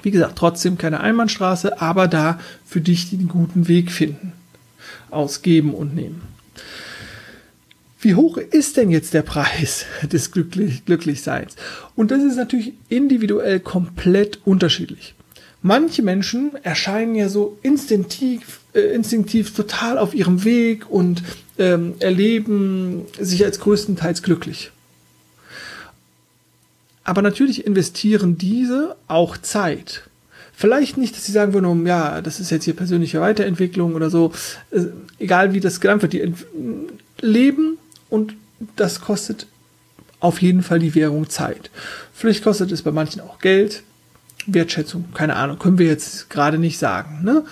Wie 0.03 0.11
gesagt, 0.11 0.37
trotzdem 0.37 0.79
keine 0.79 1.01
Einbahnstraße, 1.01 1.81
aber 1.81 2.09
da 2.09 2.41
für 2.67 2.81
dich 2.81 3.11
den 3.11 3.29
guten 3.29 3.69
Weg 3.69 3.93
finden. 3.93 4.33
Ausgeben 5.11 5.75
und 5.75 5.95
nehmen. 5.95 6.23
Wie 8.01 8.15
hoch 8.15 8.39
ist 8.39 8.77
denn 8.77 8.91
jetzt 8.91 9.13
der 9.13 9.23
Preis 9.23 9.85
des 10.03 10.33
Glücklich 10.33 10.85
Glücklichseins? 10.85 11.55
Und 11.95 12.11
das 12.11 12.23
ist 12.23 12.37
natürlich 12.37 12.73
individuell 12.89 13.61
komplett 13.61 14.41
unterschiedlich. 14.45 15.15
Manche 15.63 16.03
Menschen 16.03 16.53
erscheinen 16.63 17.15
ja 17.15 17.29
so 17.29 17.59
instinktiv, 17.63 18.61
äh, 18.75 18.81
instinktiv 18.95 19.55
total 19.55 19.99
auf 19.99 20.15
ihrem 20.15 20.45
Weg 20.45 20.91
und 20.91 21.23
ähm, 21.59 21.95
erleben 21.99 23.05
sich 23.19 23.45
als 23.45 23.61
größtenteils 23.61 24.23
glücklich. 24.23 24.71
Aber 27.05 27.23
natürlich 27.23 27.67
investieren 27.67 28.39
diese 28.39 28.97
auch 29.07 29.37
Zeit. 29.37 30.05
Vielleicht 30.55 30.97
nicht, 30.97 31.17
dass 31.17 31.25
sie 31.25 31.33
sagen 31.33 31.53
würden, 31.53 31.87
ja, 31.87 32.21
das 32.21 32.39
ist 32.39 32.51
jetzt 32.51 32.65
hier 32.65 32.77
persönliche 32.77 33.21
Weiterentwicklung 33.21 33.95
oder 33.95 34.11
so, 34.11 34.33
äh, 34.71 34.85
egal 35.19 35.53
wie 35.53 35.61
das 35.61 35.81
genannt 35.81 36.03
wird, 36.03 36.13
die 36.13 36.33
leben 37.21 37.79
und 38.09 38.35
das 38.77 39.01
kostet 39.01 39.47
auf 40.21 40.41
jeden 40.43 40.63
Fall 40.63 40.79
die 40.79 40.95
Währung 40.95 41.29
Zeit. 41.29 41.71
Vielleicht 42.13 42.45
kostet 42.45 42.73
es 42.73 42.83
bei 42.83 42.93
manchen 42.93 43.21
auch 43.21 43.39
Geld, 43.39 43.83
Wertschätzung, 44.55 45.07
keine 45.15 45.37
Ahnung, 45.37 45.59
können 45.59 45.79
wir 45.79 45.87
jetzt 45.87 46.31
gerade 46.31 46.59
nicht 46.59 46.79
sagen. 46.79 47.23
Ne? 47.25 47.45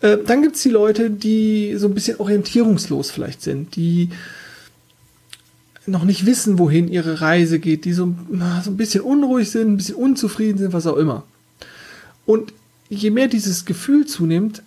Äh, 0.00 0.18
dann 0.24 0.42
gibt 0.42 0.56
es 0.56 0.62
die 0.62 0.70
Leute, 0.70 1.10
die 1.10 1.74
so 1.76 1.88
ein 1.88 1.94
bisschen 1.94 2.18
orientierungslos 2.18 3.10
vielleicht 3.10 3.42
sind, 3.42 3.76
die 3.76 4.10
noch 5.86 6.04
nicht 6.04 6.26
wissen, 6.26 6.58
wohin 6.58 6.88
ihre 6.88 7.20
Reise 7.20 7.58
geht, 7.58 7.84
die 7.84 7.92
so, 7.92 8.14
so 8.62 8.70
ein 8.70 8.76
bisschen 8.76 9.00
unruhig 9.00 9.50
sind, 9.50 9.72
ein 9.72 9.76
bisschen 9.76 9.94
unzufrieden 9.94 10.58
sind, 10.58 10.72
was 10.72 10.86
auch 10.86 10.96
immer. 10.96 11.24
Und 12.26 12.52
je 12.88 13.10
mehr 13.10 13.28
dieses 13.28 13.64
Gefühl 13.64 14.06
zunimmt, 14.06 14.62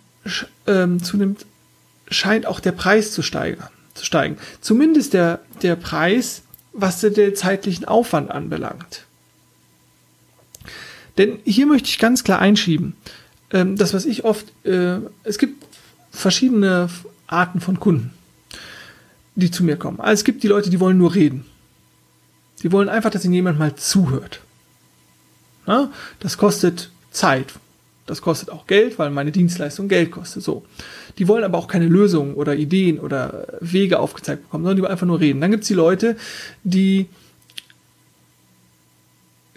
ähm, 0.68 1.04
zunimmt, 1.04 1.46
scheint 2.10 2.46
auch 2.46 2.60
der 2.60 2.72
Preis 2.72 3.12
zu 3.12 3.22
steigen. 3.22 3.64
Zu 3.94 4.06
steigen. 4.06 4.38
Zumindest 4.62 5.14
der, 5.14 5.42
der 5.62 5.76
Preis, 5.76 6.42
was 6.74 7.02
den 7.02 7.36
zeitlichen 7.36 7.86
Aufwand 7.86 8.32
anbelangt. 8.32 9.06
Denn 11.18 11.40
hier 11.44 11.66
möchte 11.66 11.90
ich 11.90 12.00
ganz 12.00 12.24
klar 12.24 12.40
einschieben, 12.40 12.96
ähm, 13.52 13.76
das, 13.76 13.94
was 13.94 14.06
ich 14.06 14.24
oft, 14.24 14.48
äh, 14.66 14.98
es 15.24 15.38
gibt 15.38 15.66
verschiedene 16.12 16.90
Arten 17.28 17.60
von 17.62 17.80
Kunden, 17.80 18.12
die 19.36 19.52
zu 19.52 19.64
mir 19.64 19.78
kommen. 19.78 20.00
Also 20.00 20.14
es 20.14 20.24
gibt 20.24 20.44
die 20.44 20.48
Leute, 20.48 20.70
die 20.70 20.80
wollen 20.80 20.98
nur 20.98 21.16
reden. 21.16 21.46
Die 22.64 22.72
wollen 22.72 22.90
einfach, 22.90 23.10
dass 23.10 23.26
ihnen 23.26 23.34
jemand 23.34 23.60
mal 23.60 23.76
zuhört. 23.76 24.42
Na, 25.66 25.92
das 26.20 26.38
kostet 26.38 26.92
Zeit. 27.12 27.54
Das 28.06 28.22
kostet 28.22 28.50
auch 28.50 28.68
Geld, 28.68 29.00
weil 29.00 29.10
meine 29.10 29.32
Dienstleistung 29.32 29.88
Geld 29.88 30.12
kostet. 30.12 30.44
So. 30.44 30.66
Die 31.18 31.28
wollen 31.28 31.44
aber 31.44 31.58
auch 31.58 31.68
keine 31.68 31.88
Lösungen 31.88 32.34
oder 32.34 32.56
Ideen 32.56 33.00
oder 33.00 33.48
Wege 33.62 34.00
aufgezeigt 34.00 34.44
bekommen, 34.44 34.64
sondern 34.64 34.76
die 34.76 34.82
wollen 34.82 34.92
einfach 34.92 35.08
nur 35.08 35.20
reden. 35.20 35.40
Dann 35.40 35.52
gibt 35.52 35.64
es 35.64 35.68
die 35.68 35.76
Leute, 35.76 36.18
die 36.64 37.08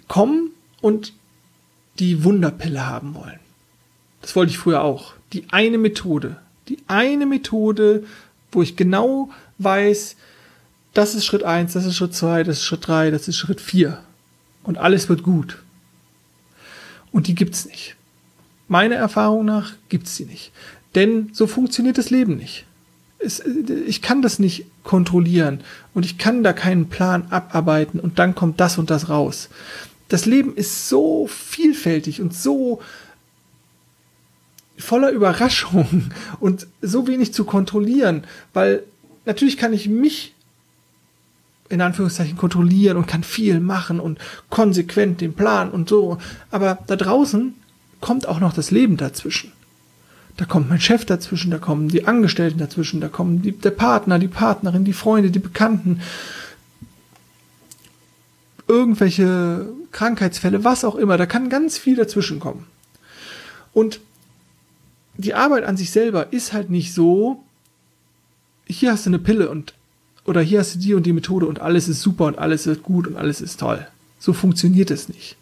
kommen 0.07 0.51
und 0.81 1.13
die 1.99 2.23
Wunderpille 2.23 2.85
haben 2.85 3.15
wollen. 3.15 3.39
Das 4.21 4.35
wollte 4.35 4.51
ich 4.51 4.57
früher 4.57 4.81
auch. 4.81 5.13
Die 5.33 5.45
eine 5.51 5.77
Methode. 5.77 6.37
Die 6.67 6.79
eine 6.87 7.25
Methode, 7.25 8.03
wo 8.51 8.61
ich 8.61 8.75
genau 8.75 9.29
weiß, 9.59 10.15
das 10.93 11.13
ist 11.13 11.25
Schritt 11.25 11.43
eins, 11.43 11.73
das 11.73 11.85
ist 11.85 11.95
Schritt 11.95 12.15
zwei, 12.15 12.43
das 12.43 12.57
ist 12.57 12.63
Schritt 12.63 12.87
drei, 12.87 13.11
das 13.11 13.27
ist 13.27 13.37
Schritt 13.37 13.61
vier 13.61 13.99
Und 14.63 14.77
alles 14.77 15.09
wird 15.09 15.23
gut. 15.23 15.61
Und 17.11 17.27
die 17.27 17.35
gibt's 17.35 17.65
nicht. 17.65 17.95
Meiner 18.67 18.95
Erfahrung 18.95 19.45
nach 19.45 19.73
gibt's 19.89 20.15
sie 20.15 20.25
nicht. 20.25 20.51
Denn 20.95 21.29
so 21.33 21.47
funktioniert 21.47 21.97
das 21.97 22.09
Leben 22.09 22.37
nicht. 22.37 22.65
Es, 23.19 23.39
ich 23.39 24.01
kann 24.01 24.21
das 24.21 24.39
nicht 24.39 24.65
kontrollieren 24.83 25.61
und 25.93 26.05
ich 26.05 26.17
kann 26.17 26.43
da 26.43 26.53
keinen 26.53 26.89
Plan 26.89 27.27
abarbeiten 27.29 27.99
und 27.99 28.19
dann 28.19 28.35
kommt 28.35 28.59
das 28.59 28.77
und 28.77 28.89
das 28.89 29.09
raus 29.09 29.49
das 30.07 30.25
Leben 30.25 30.55
ist 30.55 30.89
so 30.89 31.27
vielfältig 31.27 32.21
und 32.21 32.33
so 32.33 32.81
voller 34.77 35.09
Überraschungen 35.11 36.13
und 36.39 36.67
so 36.81 37.07
wenig 37.07 37.33
zu 37.33 37.45
kontrollieren, 37.45 38.25
weil 38.53 38.83
natürlich 39.25 39.57
kann 39.57 39.73
ich 39.73 39.87
mich 39.87 40.33
in 41.69 41.81
Anführungszeichen 41.81 42.37
kontrollieren 42.37 42.97
und 42.97 43.07
kann 43.07 43.23
viel 43.23 43.59
machen 43.59 43.99
und 43.99 44.19
konsequent 44.49 45.21
den 45.21 45.33
Plan 45.33 45.71
und 45.71 45.89
so, 45.89 46.19
aber 46.51 46.77
da 46.85 46.95
draußen 46.95 47.55
kommt 48.01 48.27
auch 48.27 48.39
noch 48.39 48.53
das 48.53 48.69
Leben 48.69 48.97
dazwischen. 48.97 49.51
Da 50.37 50.45
kommt 50.45 50.69
mein 50.69 50.81
Chef 50.81 51.05
dazwischen, 51.05 51.49
da 51.49 51.57
kommen 51.57 51.87
die 51.87 52.07
Angestellten 52.07 52.59
dazwischen, 52.59 52.99
da 52.99 53.07
kommen 53.07 53.41
die, 53.41 53.53
der 53.53 53.71
Partner, 53.71 54.19
die 54.19 54.27
Partnerin, 54.27 54.83
die 54.83 54.93
Freunde, 54.93 55.31
die 55.31 55.39
Bekannten, 55.39 56.01
irgendwelche 58.67 59.67
Krankheitsfälle, 59.95 60.63
was 60.63 60.83
auch 60.83 60.95
immer. 60.95 61.17
Da 61.17 61.25
kann 61.25 61.49
ganz 61.49 61.77
viel 61.77 61.95
dazwischen 61.95 62.39
kommen. 62.39 62.67
Und 63.73 64.01
die 65.17 65.33
Arbeit 65.33 65.63
an 65.63 65.77
sich 65.77 65.89
selber 65.89 66.33
ist 66.33 66.51
halt 66.51 66.69
nicht 66.69 66.93
so, 66.93 67.43
hier 68.67 68.91
hast 68.91 69.05
du 69.05 69.09
eine 69.09 69.19
Pille 69.19 69.49
und 69.49 69.73
oder 70.25 70.41
hier 70.41 70.59
hast 70.59 70.75
du 70.75 70.79
die 70.79 70.95
und 70.95 71.05
die 71.05 71.13
Methode 71.13 71.45
und 71.45 71.61
alles 71.61 71.87
ist 71.87 72.01
super 72.01 72.25
und 72.25 72.37
alles 72.37 72.65
wird 72.65 72.83
gut 72.83 73.07
und 73.07 73.15
alles 73.15 73.41
ist 73.41 73.59
toll. 73.59 73.87
So 74.19 74.33
funktioniert 74.33 74.91
es 74.91 75.07
nicht. 75.07 75.37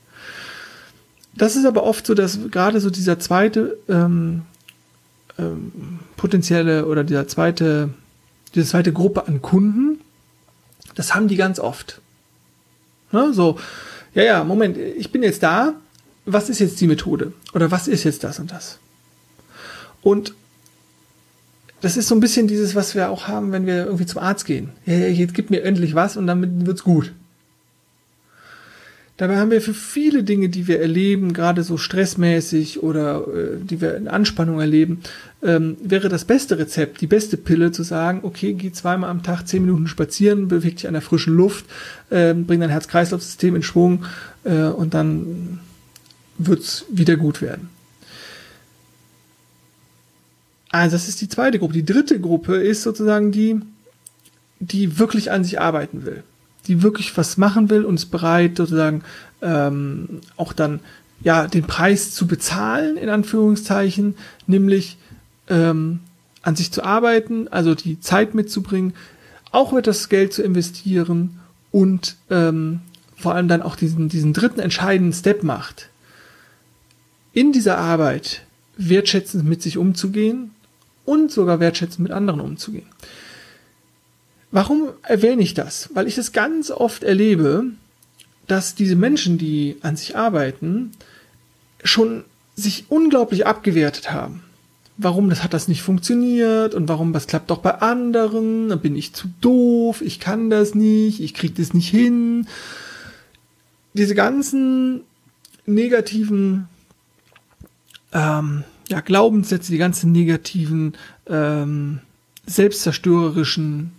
Das 1.35 1.55
ist 1.55 1.65
aber 1.65 1.83
oft 1.83 2.05
so, 2.05 2.13
dass 2.13 2.37
gerade 2.51 2.79
so 2.79 2.89
dieser 2.89 3.17
zweite 3.17 3.77
ähm, 3.89 4.43
ähm, 5.39 5.99
potenzielle 6.15 6.85
oder 6.85 7.03
dieser 7.03 7.27
zweite, 7.27 7.89
diese 8.53 8.67
zweite 8.67 8.93
Gruppe 8.93 9.27
an 9.27 9.41
Kunden, 9.41 9.99
das 10.95 11.15
haben 11.15 11.27
die 11.27 11.37
ganz 11.37 11.59
oft. 11.59 12.01
Ne? 13.11 13.33
So, 13.33 13.57
ja, 14.13 14.23
ja, 14.23 14.43
Moment, 14.43 14.77
ich 14.77 15.11
bin 15.11 15.23
jetzt 15.23 15.43
da. 15.43 15.75
Was 16.25 16.49
ist 16.49 16.59
jetzt 16.59 16.79
die 16.79 16.87
Methode? 16.87 17.33
Oder 17.53 17.71
was 17.71 17.87
ist 17.87 18.03
jetzt 18.05 18.23
das 18.23 18.39
und 18.39 18.51
das? 18.51 18.79
Und 20.01 20.33
das 21.81 21.97
ist 21.97 22.07
so 22.07 22.15
ein 22.15 22.21
bisschen 22.21 22.47
dieses, 22.47 22.75
was 22.75 22.95
wir 22.95 23.09
auch 23.09 23.27
haben, 23.27 23.51
wenn 23.51 23.65
wir 23.65 23.85
irgendwie 23.85 24.05
zum 24.05 24.21
Arzt 24.21 24.45
gehen. 24.45 24.69
Ja, 24.85 24.93
ja, 24.93 25.07
jetzt 25.07 25.33
gib 25.33 25.49
mir 25.49 25.63
endlich 25.63 25.95
was 25.95 26.15
und 26.15 26.27
damit 26.27 26.65
wird's 26.65 26.83
gut. 26.83 27.11
Dabei 29.23 29.37
haben 29.37 29.51
wir 29.51 29.61
für 29.61 29.73
viele 29.73 30.25
Dinge, 30.25 30.49
die 30.49 30.67
wir 30.67 30.81
erleben, 30.81 31.31
gerade 31.31 31.63
so 31.63 31.77
stressmäßig 31.77 32.83
oder 32.83 33.25
äh, 33.25 33.57
die 33.57 33.79
wir 33.79 33.95
in 33.95 34.09
Anspannung 34.09 34.59
erleben, 34.59 34.99
ähm, 35.41 35.77
wäre 35.81 36.09
das 36.09 36.25
beste 36.25 36.59
Rezept, 36.59 36.99
die 36.99 37.07
beste 37.07 37.37
Pille 37.37 37.71
zu 37.71 37.83
sagen, 37.83 38.19
okay, 38.23 38.51
geh 38.51 38.73
zweimal 38.73 39.09
am 39.09 39.23
Tag 39.23 39.47
zehn 39.47 39.63
Minuten 39.63 39.87
spazieren, 39.87 40.49
beweg 40.49 40.75
dich 40.75 40.87
an 40.87 40.93
der 40.93 41.01
frischen 41.01 41.37
Luft, 41.37 41.63
äh, 42.09 42.33
bring 42.33 42.59
dein 42.59 42.69
Herz-Kreislauf-System 42.69 43.55
in 43.55 43.63
Schwung 43.63 44.03
äh, 44.43 44.63
und 44.63 44.93
dann 44.93 45.61
wird's 46.37 46.83
wieder 46.89 47.15
gut 47.15 47.41
werden. 47.41 47.69
Also 50.69 50.97
das 50.97 51.07
ist 51.07 51.21
die 51.21 51.29
zweite 51.29 51.59
Gruppe. 51.59 51.75
Die 51.75 51.85
dritte 51.85 52.19
Gruppe 52.19 52.57
ist 52.57 52.81
sozusagen 52.81 53.31
die, 53.31 53.61
die 54.59 54.99
wirklich 54.99 55.31
an 55.31 55.45
sich 55.45 55.61
arbeiten 55.61 56.05
will 56.05 56.23
die 56.67 56.81
wirklich 56.81 57.15
was 57.17 57.37
machen 57.37 57.69
will 57.69 57.85
und 57.85 57.95
ist 57.95 58.11
bereit, 58.11 58.57
sozusagen 58.57 59.03
ähm, 59.41 60.21
auch 60.37 60.53
dann 60.53 60.79
ja 61.21 61.47
den 61.47 61.65
Preis 61.65 62.13
zu 62.13 62.27
bezahlen, 62.27 62.97
in 62.97 63.09
Anführungszeichen, 63.09 64.15
nämlich 64.47 64.97
ähm, 65.47 65.99
an 66.41 66.55
sich 66.55 66.71
zu 66.71 66.83
arbeiten, 66.83 67.47
also 67.49 67.75
die 67.75 67.99
Zeit 67.99 68.35
mitzubringen, 68.35 68.93
auch 69.51 69.73
etwas 69.73 70.09
Geld 70.09 70.33
zu 70.33 70.43
investieren 70.43 71.39
und 71.71 72.15
ähm, 72.29 72.81
vor 73.15 73.35
allem 73.35 73.47
dann 73.47 73.61
auch 73.61 73.75
diesen, 73.75 74.09
diesen 74.09 74.33
dritten 74.33 74.59
entscheidenden 74.59 75.13
Step 75.13 75.43
macht. 75.43 75.89
In 77.31 77.51
dieser 77.51 77.77
Arbeit 77.77 78.45
wertschätzend 78.77 79.45
mit 79.45 79.61
sich 79.61 79.77
umzugehen 79.77 80.51
und 81.05 81.31
sogar 81.31 81.59
wertschätzend 81.59 81.99
mit 81.99 82.11
anderen 82.11 82.41
umzugehen. 82.41 82.87
Warum 84.53 84.89
erwähne 85.01 85.41
ich 85.41 85.55
das? 85.55 85.89
Weil 85.95 86.07
ich 86.07 86.19
es 86.19 86.31
ganz 86.31 86.69
oft 86.69 87.03
erlebe, 87.03 87.71
dass 88.45 88.75
diese 88.75 88.95
Menschen, 88.95 89.39
die 89.39 89.77
an 89.81 89.95
sich 89.95 90.15
arbeiten, 90.15 90.91
schon 91.83 92.23
sich 92.55 92.85
unglaublich 92.89 93.47
abgewertet 93.47 94.11
haben. 94.11 94.43
Warum 94.95 95.31
das 95.31 95.43
hat 95.43 95.55
das 95.55 95.67
nicht 95.67 95.81
funktioniert 95.81 96.75
und 96.75 96.87
warum 96.87 97.13
das 97.13 97.25
klappt 97.25 97.49
doch 97.49 97.57
bei 97.57 97.81
anderen? 97.81 98.69
Da 98.69 98.75
bin 98.75 98.95
ich 98.95 99.13
zu 99.13 99.27
doof, 99.41 100.03
ich 100.03 100.19
kann 100.19 100.51
das 100.51 100.75
nicht, 100.75 101.19
ich 101.19 101.33
kriege 101.33 101.55
das 101.55 101.73
nicht 101.73 101.89
hin. 101.89 102.47
Diese 103.93 104.13
ganzen 104.13 105.01
negativen 105.65 106.67
ähm, 108.11 108.65
ja, 108.87 108.99
Glaubenssätze, 109.01 109.71
die 109.71 109.79
ganzen 109.79 110.11
negativen 110.11 110.93
ähm, 111.25 112.01
selbstzerstörerischen 112.45 113.93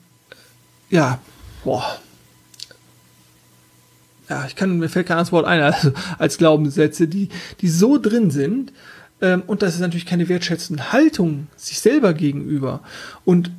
ja, 0.94 1.18
boah. 1.64 1.98
Ja, 4.28 4.46
ich 4.46 4.54
kann, 4.54 4.78
mir 4.78 4.88
fällt 4.88 5.08
kein 5.08 5.16
anderes 5.18 5.32
Wort 5.32 5.44
ein, 5.44 5.60
also 5.60 5.92
als 6.18 6.38
Glaubenssätze, 6.38 7.08
die, 7.08 7.30
die 7.60 7.68
so 7.68 7.98
drin 7.98 8.30
sind, 8.30 8.72
ähm, 9.20 9.42
und 9.48 9.62
das 9.62 9.74
ist 9.74 9.80
natürlich 9.80 10.06
keine 10.06 10.28
wertschätzende 10.28 10.92
Haltung 10.92 11.48
sich 11.56 11.80
selber 11.80 12.14
gegenüber. 12.14 12.80
Und 13.24 13.50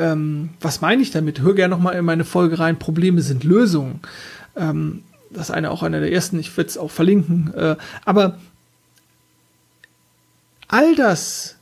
ähm, 0.00 0.50
was 0.60 0.80
meine 0.80 1.00
ich 1.00 1.12
damit? 1.12 1.40
Hör 1.40 1.54
gerne 1.54 1.74
nochmal 1.74 1.94
in 1.94 2.04
meine 2.04 2.24
Folge 2.24 2.58
rein, 2.58 2.80
Probleme 2.80 3.22
sind 3.22 3.44
Lösungen. 3.44 4.00
Ähm, 4.56 5.04
das 5.30 5.50
ist 5.50 5.54
eine 5.54 5.70
auch 5.70 5.84
einer 5.84 6.00
der 6.00 6.12
ersten, 6.12 6.40
ich 6.40 6.56
werde 6.56 6.70
es 6.70 6.76
auch 6.76 6.90
verlinken. 6.90 7.54
Äh, 7.54 7.76
aber 8.04 8.36
all 10.66 10.96
das, 10.96 11.56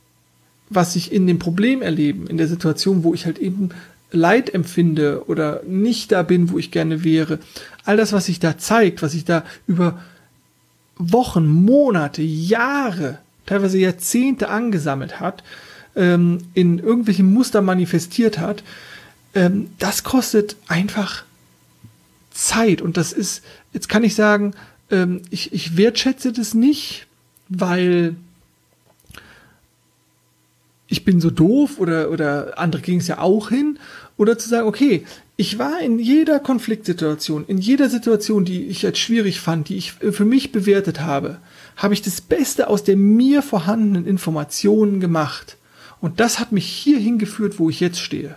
was 0.71 0.95
ich 0.95 1.11
in 1.11 1.27
dem 1.27 1.37
Problem 1.37 1.83
erleben, 1.83 2.25
in 2.25 2.37
der 2.37 2.47
Situation, 2.47 3.03
wo 3.03 3.13
ich 3.13 3.27
halt 3.27 3.37
eben 3.37 3.69
Leid 4.11 4.53
empfinde 4.53 5.23
oder 5.27 5.61
nicht 5.67 6.11
da 6.11 6.23
bin, 6.23 6.49
wo 6.51 6.57
ich 6.57 6.71
gerne 6.71 7.03
wäre, 7.03 7.39
all 7.85 7.97
das, 7.97 8.13
was 8.13 8.25
sich 8.25 8.39
da 8.39 8.57
zeigt, 8.57 9.01
was 9.01 9.11
sich 9.11 9.25
da 9.25 9.43
über 9.67 9.99
Wochen, 10.97 11.47
Monate, 11.47 12.21
Jahre, 12.21 13.19
teilweise 13.45 13.77
Jahrzehnte 13.77 14.49
angesammelt 14.49 15.19
hat, 15.19 15.43
ähm, 15.95 16.39
in 16.53 16.79
irgendwelchen 16.79 17.31
Muster 17.31 17.61
manifestiert 17.61 18.39
hat, 18.39 18.63
ähm, 19.33 19.69
das 19.79 20.03
kostet 20.03 20.55
einfach 20.67 21.23
Zeit. 22.31 22.81
Und 22.81 22.97
das 22.97 23.13
ist, 23.13 23.43
jetzt 23.73 23.89
kann 23.89 24.03
ich 24.03 24.15
sagen, 24.15 24.53
ähm, 24.91 25.21
ich, 25.29 25.53
ich 25.53 25.77
wertschätze 25.77 26.31
das 26.31 26.53
nicht, 26.53 27.07
weil 27.47 28.15
ich 30.89 31.05
bin 31.05 31.21
so 31.21 31.29
doof 31.29 31.79
oder, 31.79 32.09
oder 32.09 32.57
andere 32.57 32.81
ging 32.81 32.99
es 32.99 33.07
ja 33.07 33.19
auch 33.19 33.49
hin. 33.49 33.77
Oder 34.17 34.37
zu 34.37 34.49
sagen, 34.49 34.67
okay, 34.67 35.05
ich 35.37 35.59
war 35.59 35.79
in 35.79 35.99
jeder 35.99 36.39
Konfliktsituation, 36.39 37.45
in 37.47 37.59
jeder 37.59 37.89
Situation, 37.89 38.43
die 38.43 38.65
ich 38.65 38.85
als 38.85 38.99
schwierig 38.99 39.39
fand, 39.39 39.69
die 39.69 39.77
ich 39.77 39.93
für 39.93 40.25
mich 40.25 40.51
bewertet 40.51 40.99
habe, 40.99 41.37
habe 41.77 41.93
ich 41.93 42.01
das 42.01 42.19
Beste 42.19 42.67
aus 42.67 42.83
der 42.83 42.97
mir 42.97 43.41
vorhandenen 43.41 44.05
Informationen 44.05 44.99
gemacht. 44.99 45.55
Und 46.01 46.19
das 46.19 46.39
hat 46.39 46.51
mich 46.51 46.65
hier 46.65 46.97
hingeführt, 46.97 47.59
wo 47.59 47.69
ich 47.69 47.79
jetzt 47.79 47.99
stehe. 47.99 48.35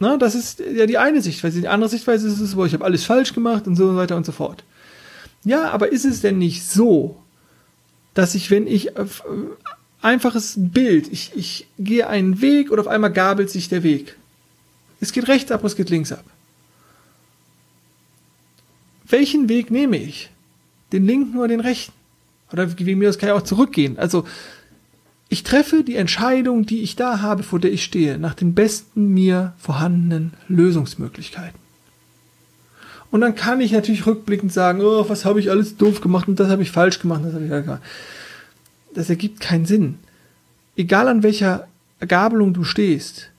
Na, 0.00 0.16
das 0.16 0.34
ist 0.34 0.60
ja 0.60 0.86
die 0.86 0.98
eine 0.98 1.20
Sichtweise. 1.20 1.60
Die 1.60 1.68
andere 1.68 1.90
Sichtweise 1.90 2.26
ist 2.26 2.40
es, 2.40 2.56
wo 2.56 2.64
ich 2.64 2.72
habe 2.72 2.84
alles 2.84 3.04
falsch 3.04 3.34
gemacht 3.34 3.66
und 3.66 3.76
so 3.76 3.94
weiter 3.94 4.16
und 4.16 4.24
so 4.24 4.32
fort. 4.32 4.64
Ja, 5.44 5.70
aber 5.70 5.92
ist 5.92 6.06
es 6.06 6.22
denn 6.22 6.38
nicht 6.38 6.66
so, 6.66 7.16
dass 8.14 8.34
ich, 8.34 8.50
wenn 8.50 8.66
ich 8.66 8.96
äh, 8.96 9.06
einfaches 10.02 10.54
Bild, 10.56 11.10
ich, 11.12 11.32
ich 11.34 11.66
gehe 11.78 12.06
einen 12.08 12.40
Weg 12.40 12.70
und 12.70 12.78
auf 12.78 12.88
einmal 12.88 13.12
gabelt 13.12 13.50
sich 13.50 13.68
der 13.68 13.82
Weg. 13.82 14.16
Es 15.00 15.12
geht 15.12 15.28
rechts 15.28 15.50
ab, 15.50 15.64
es 15.64 15.76
geht 15.76 15.90
links 15.90 16.12
ab. 16.12 16.24
Welchen 19.08 19.48
Weg 19.48 19.70
nehme 19.70 19.96
ich? 19.96 20.30
Den 20.92 21.06
linken 21.06 21.38
oder 21.38 21.48
den 21.48 21.60
rechten? 21.60 21.92
Oder 22.52 22.78
wie 22.78 22.94
mir 22.94 23.08
das 23.08 23.18
kann 23.18 23.28
ja 23.28 23.34
auch 23.34 23.42
zurückgehen. 23.42 23.98
Also, 23.98 24.26
ich 25.28 25.44
treffe 25.44 25.84
die 25.84 25.94
Entscheidung, 25.94 26.66
die 26.66 26.82
ich 26.82 26.96
da 26.96 27.20
habe, 27.20 27.44
vor 27.44 27.60
der 27.60 27.72
ich 27.72 27.84
stehe, 27.84 28.18
nach 28.18 28.34
den 28.34 28.54
besten 28.54 29.14
mir 29.14 29.54
vorhandenen 29.58 30.34
Lösungsmöglichkeiten. 30.48 31.58
Und 33.10 33.22
dann 33.22 33.34
kann 33.34 33.60
ich 33.60 33.72
natürlich 33.72 34.06
rückblickend 34.06 34.52
sagen, 34.52 34.80
oh, 34.82 35.08
was 35.08 35.24
habe 35.24 35.40
ich 35.40 35.50
alles 35.50 35.76
doof 35.76 36.00
gemacht 36.00 36.28
und 36.28 36.38
das 36.38 36.48
habe 36.48 36.62
ich 36.62 36.70
falsch 36.70 37.00
gemacht, 37.00 37.22
das 37.24 37.34
ich 37.34 37.48
gemacht. 37.48 37.82
Das 38.94 39.10
ergibt 39.10 39.40
keinen 39.40 39.66
Sinn. 39.66 39.98
Egal 40.76 41.08
an 41.08 41.22
welcher 41.22 41.66
Gabelung 42.06 42.54
du 42.54 42.64
stehst, 42.64 43.30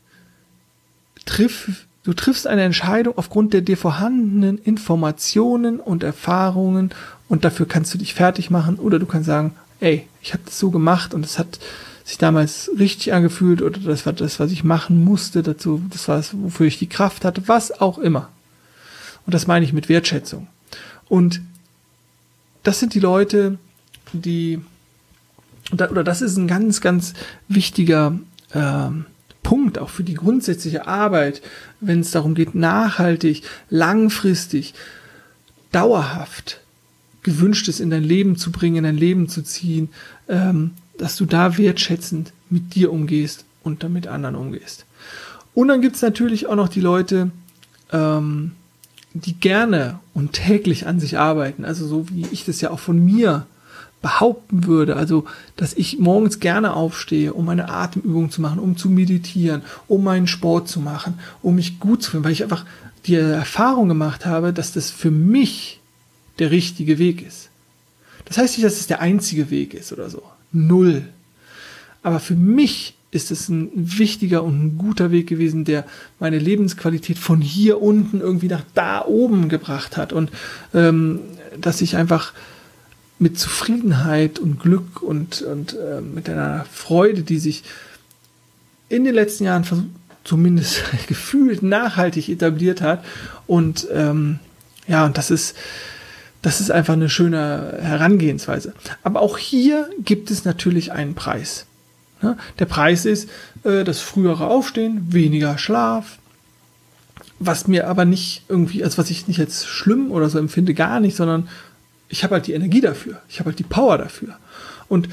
triff, 1.26 1.88
du 2.04 2.14
triffst 2.14 2.48
eine 2.48 2.64
Entscheidung 2.64 3.18
aufgrund 3.18 3.54
der 3.54 3.62
dir 3.62 3.78
vorhandenen 3.78 4.58
Informationen 4.58 5.80
und 5.80 6.04
Erfahrungen 6.04 6.92
und 7.30 7.46
dafür 7.46 7.68
kannst 7.68 7.94
du 7.94 7.98
dich 7.98 8.14
fertig 8.14 8.50
machen 8.50 8.76
oder 8.76 9.00
du 9.00 9.06
kannst 9.06 9.28
sagen, 9.28 9.54
ey, 9.80 10.06
ich 10.22 10.34
habe 10.34 10.44
das 10.46 10.60
so 10.60 10.70
gemacht 10.70 11.14
und 11.14 11.26
es 11.26 11.40
hat 11.40 11.60
sich 12.04 12.18
damals 12.18 12.70
richtig 12.78 13.14
angefühlt 13.14 13.62
oder 13.62 13.80
das 13.80 14.06
war 14.06 14.14
das, 14.14 14.40
was 14.40 14.52
ich 14.52 14.64
machen 14.64 15.04
musste 15.04 15.44
dazu, 15.44 15.82
das 15.90 16.08
war 16.08 16.20
es, 16.20 16.32
wofür 16.34 16.68
ich 16.68 16.78
die 16.78 16.90
Kraft 16.90 17.24
hatte, 17.24 17.48
was 17.48 17.80
auch 17.80 17.98
immer. 17.98 18.30
Und 19.26 19.34
das 19.34 19.48
meine 19.48 19.66
ich 19.66 19.74
mit 19.74 19.90
Wertschätzung. 19.90 20.48
Und 21.08 21.42
das 22.64 22.80
sind 22.80 22.94
die 22.94 23.00
Leute, 23.00 23.58
die, 24.14 24.62
oder 25.72 26.04
das 26.04 26.22
ist 26.22 26.38
ein 26.38 26.48
ganz, 26.48 26.82
ganz 26.82 27.14
wichtiger 27.48 28.20
äh, 28.52 28.90
Punkt 29.44 29.80
auch 29.80 29.90
für 29.90 30.04
die 30.04 30.14
grundsätzliche 30.14 30.88
Arbeit, 30.88 31.42
wenn 31.80 32.02
es 32.02 32.12
darum 32.12 32.36
geht, 32.36 32.56
nachhaltig, 32.56 33.44
langfristig, 33.70 34.74
dauerhaft 35.72 36.62
gewünschtes 37.24 37.80
in 37.80 37.90
dein 37.90 38.04
Leben 38.04 38.36
zu 38.36 38.52
bringen, 38.52 38.78
in 38.78 38.84
dein 38.84 38.98
Leben 38.98 39.30
zu 39.30 39.42
ziehen, 39.42 39.90
ähm, 40.28 40.72
dass 40.98 41.16
du 41.16 41.26
da 41.26 41.58
wertschätzend 41.58 42.34
mit 42.50 42.76
dir 42.76 42.92
umgehst 42.92 43.46
und 43.64 43.84
dann 43.84 43.94
mit 43.94 44.08
anderen 44.08 44.36
umgehst. 44.36 44.86
Und 45.54 45.68
dann 45.68 45.82
gibt's 45.82 46.02
natürlich 46.02 46.48
auch 46.48 46.56
noch 46.56 46.70
die 46.70 46.82
Leute, 46.82 47.32
ähm, 47.92 48.54
die 49.14 49.34
gerne 49.34 50.00
und 50.14 50.34
täglich 50.34 50.88
an 50.88 51.00
sich 51.00 51.18
arbeiten, 51.18 51.66
also 51.66 51.86
so 51.88 52.10
wie 52.10 52.26
ich 52.32 52.46
das 52.46 52.62
ja 52.62 52.72
auch 52.72 52.80
von 52.80 53.04
mir 53.04 53.46
behaupten 54.02 54.66
würde, 54.66 54.96
also 54.96 55.26
dass 55.56 55.74
ich 55.74 56.00
morgens 56.00 56.40
gerne 56.40 56.74
aufstehe, 56.74 57.34
um 57.34 57.48
eine 57.50 57.70
Atemübung 57.70 58.32
zu 58.32 58.42
machen, 58.42 58.60
um 58.60 58.76
zu 58.78 58.90
meditieren, 58.90 59.62
um 59.88 60.04
meinen 60.04 60.28
Sport 60.28 60.68
zu 60.68 60.80
machen, 60.80 61.20
um 61.42 61.56
mich 61.56 61.80
gut 61.80 62.02
zu 62.02 62.12
fühlen, 62.12 62.24
weil 62.24 62.32
ich 62.32 62.44
einfach 62.44 62.66
die 63.06 63.16
Erfahrung 63.16 63.90
gemacht 63.90 64.26
habe, 64.26 64.54
dass 64.54 64.74
das 64.74 64.90
für 64.90 65.12
mich 65.12 65.80
der 66.40 66.52
richtige 66.52 66.98
Weg 66.98 67.26
ist. 67.26 67.50
Das 68.26 68.38
heißt 68.38 68.58
nicht, 68.58 68.66
dass 68.66 68.80
es 68.80 68.88
der 68.88 69.02
einzige 69.02 69.50
Weg 69.50 69.74
ist 69.74 69.92
oder 69.92 70.10
so. 70.10 70.24
Null. 70.52 71.04
Aber 72.04 72.20
für 72.20 72.36
mich 72.36 72.96
ist 73.12 73.30
es 73.30 73.50
ein 73.50 73.70
wichtiger 73.74 74.44
und 74.44 74.64
ein 74.64 74.78
guter 74.78 75.12
Weg 75.12 75.28
gewesen, 75.28 75.66
der 75.66 75.86
meine 76.20 76.40
Lebensqualität 76.40 77.20
von 77.20 77.42
hier 77.42 77.82
unten 77.82 78.22
irgendwie 78.22 78.48
nach 78.48 78.64
da 78.74 79.06
oben 79.06 79.50
gebracht 79.50 79.98
hat 79.98 80.14
und 80.14 80.32
ähm, 80.74 81.20
dass 81.60 81.82
ich 81.82 81.98
einfach 81.98 82.34
mit 83.20 83.38
Zufriedenheit 83.38 84.40
und 84.40 84.60
Glück 84.60 85.04
und, 85.04 85.42
und 85.42 85.74
äh, 85.74 86.02
mit 86.02 86.30
einer 86.30 86.66
Freude, 86.72 87.22
die 87.22 87.38
sich 87.38 87.64
in 88.88 89.04
den 89.04 89.14
letzten 89.14 89.44
Jahren 89.44 89.66
zumindest 90.24 90.82
gefühlt 91.08 91.64
nachhaltig 91.64 92.30
etabliert 92.30 92.82
hat 92.82 93.04
und 93.46 93.88
ähm, 93.94 94.40
ja, 94.88 95.06
und 95.06 95.18
das 95.18 95.32
ist 95.32 95.56
das 96.42 96.60
ist 96.60 96.72
einfach 96.72 96.94
eine 96.94 97.10
schöne 97.10 97.78
Herangehensweise. 97.82 98.74
Aber 99.04 99.22
auch 99.22 99.38
hier 99.38 99.88
gibt 100.04 100.32
es 100.32 100.44
natürlich 100.44 100.92
einen 100.92 101.14
Preis. 101.14 101.68
Ne? 102.22 102.38
Der 102.60 102.66
Preis 102.66 103.06
ist 103.06 103.30
äh, 103.64 103.84
das 103.84 104.00
frühere 104.00 104.48
Aufstehen, 104.48 105.08
weniger 105.12 105.58
Schlaf, 105.58 106.18
was 107.40 107.68
mir 107.68 107.88
aber 107.88 108.06
nicht 108.06 108.44
irgendwie, 108.48 108.84
also 108.84 108.98
was 108.98 109.10
ich 109.10 109.28
nicht 109.28 109.38
jetzt 109.38 109.68
schlimm 109.68 110.12
oder 110.12 110.30
so 110.30 110.38
empfinde, 110.38 110.74
gar 110.74 111.00
nicht, 111.00 111.16
sondern 111.16 111.50
ich 112.10 112.24
habe 112.24 112.36
halt 112.36 112.48
die 112.48 112.54
Energie 112.54 112.82
dafür, 112.82 113.22
ich 113.30 113.40
habe 113.40 113.50
halt 113.50 113.60
die 113.60 113.64
Power 113.64 113.98
dafür. 113.98 114.38
Und 114.88 115.10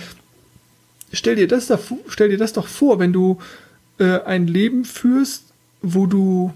stell 1.12 1.37
dir 1.37 1.49
das, 1.49 1.66
da, 1.66 1.79
stell 2.09 2.29
dir 2.29 2.38
das 2.38 2.53
doch 2.53 2.66
vor, 2.66 2.99
wenn 2.99 3.12
du 3.12 3.38
äh, 3.99 4.21
ein 4.21 4.47
Leben 4.47 4.85
führst, 4.85 5.44
wo 5.81 6.07
du 6.07 6.53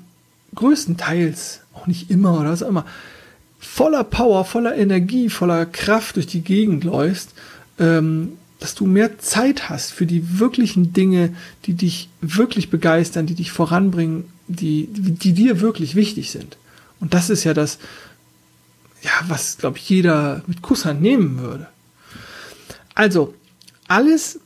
größtenteils, 0.54 1.60
auch 1.74 1.86
nicht 1.86 2.10
immer 2.10 2.38
oder 2.38 2.50
was 2.50 2.62
auch 2.62 2.68
immer, 2.68 2.84
voller 3.58 4.04
Power, 4.04 4.44
voller 4.44 4.76
Energie, 4.76 5.30
voller 5.30 5.64
Kraft 5.64 6.16
durch 6.16 6.26
die 6.26 6.42
Gegend 6.42 6.84
läufst, 6.84 7.32
ähm, 7.78 8.36
dass 8.62 8.76
du 8.76 8.86
mehr 8.86 9.18
Zeit 9.18 9.68
hast 9.68 9.92
für 9.92 10.06
die 10.06 10.38
wirklichen 10.38 10.92
Dinge, 10.92 11.34
die 11.64 11.74
dich 11.74 12.08
wirklich 12.20 12.70
begeistern, 12.70 13.26
die 13.26 13.34
dich 13.34 13.50
voranbringen, 13.50 14.24
die, 14.46 14.86
die 14.88 15.32
dir 15.32 15.60
wirklich 15.60 15.96
wichtig 15.96 16.30
sind. 16.30 16.56
Und 17.00 17.12
das 17.12 17.28
ist 17.28 17.42
ja 17.42 17.54
das, 17.54 17.78
ja, 19.02 19.10
was, 19.26 19.58
glaube 19.58 19.78
ich, 19.78 19.88
jeder 19.88 20.44
mit 20.46 20.62
Kusshand 20.62 21.02
nehmen 21.02 21.40
würde. 21.40 21.66
Also, 22.94 23.34
alles 23.88 24.38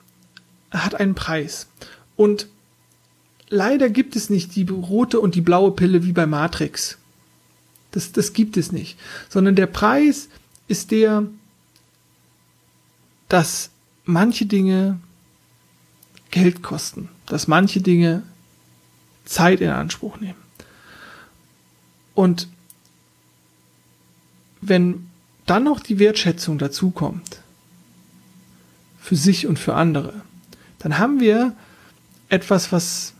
hat 0.70 0.94
einen 0.94 1.14
Preis. 1.14 1.66
Und 2.16 2.46
leider 3.50 3.90
gibt 3.90 4.16
es 4.16 4.30
nicht 4.30 4.56
die 4.56 4.66
rote 4.66 5.20
und 5.20 5.34
die 5.34 5.42
blaue 5.42 5.72
Pille 5.72 6.04
wie 6.04 6.12
bei 6.12 6.24
Matrix. 6.24 6.96
Das, 7.90 8.12
das 8.12 8.32
gibt 8.32 8.56
es 8.56 8.72
nicht. 8.72 8.98
Sondern 9.28 9.56
der 9.56 9.66
Preis 9.66 10.30
ist 10.68 10.90
der, 10.90 11.24
dass 13.28 13.70
manche 14.06 14.46
Dinge 14.46 14.98
Geld 16.30 16.62
kosten, 16.62 17.08
dass 17.26 17.48
manche 17.48 17.80
Dinge 17.80 18.22
Zeit 19.24 19.60
in 19.60 19.70
Anspruch 19.70 20.18
nehmen. 20.18 20.38
Und 22.14 22.48
wenn 24.60 25.06
dann 25.44 25.64
noch 25.64 25.80
die 25.80 25.98
Wertschätzung 25.98 26.58
dazukommt, 26.58 27.42
für 28.98 29.16
sich 29.16 29.46
und 29.46 29.58
für 29.58 29.74
andere, 29.74 30.14
dann 30.78 30.98
haben 30.98 31.20
wir 31.20 31.54
etwas, 32.28 32.72
was, 32.72 33.12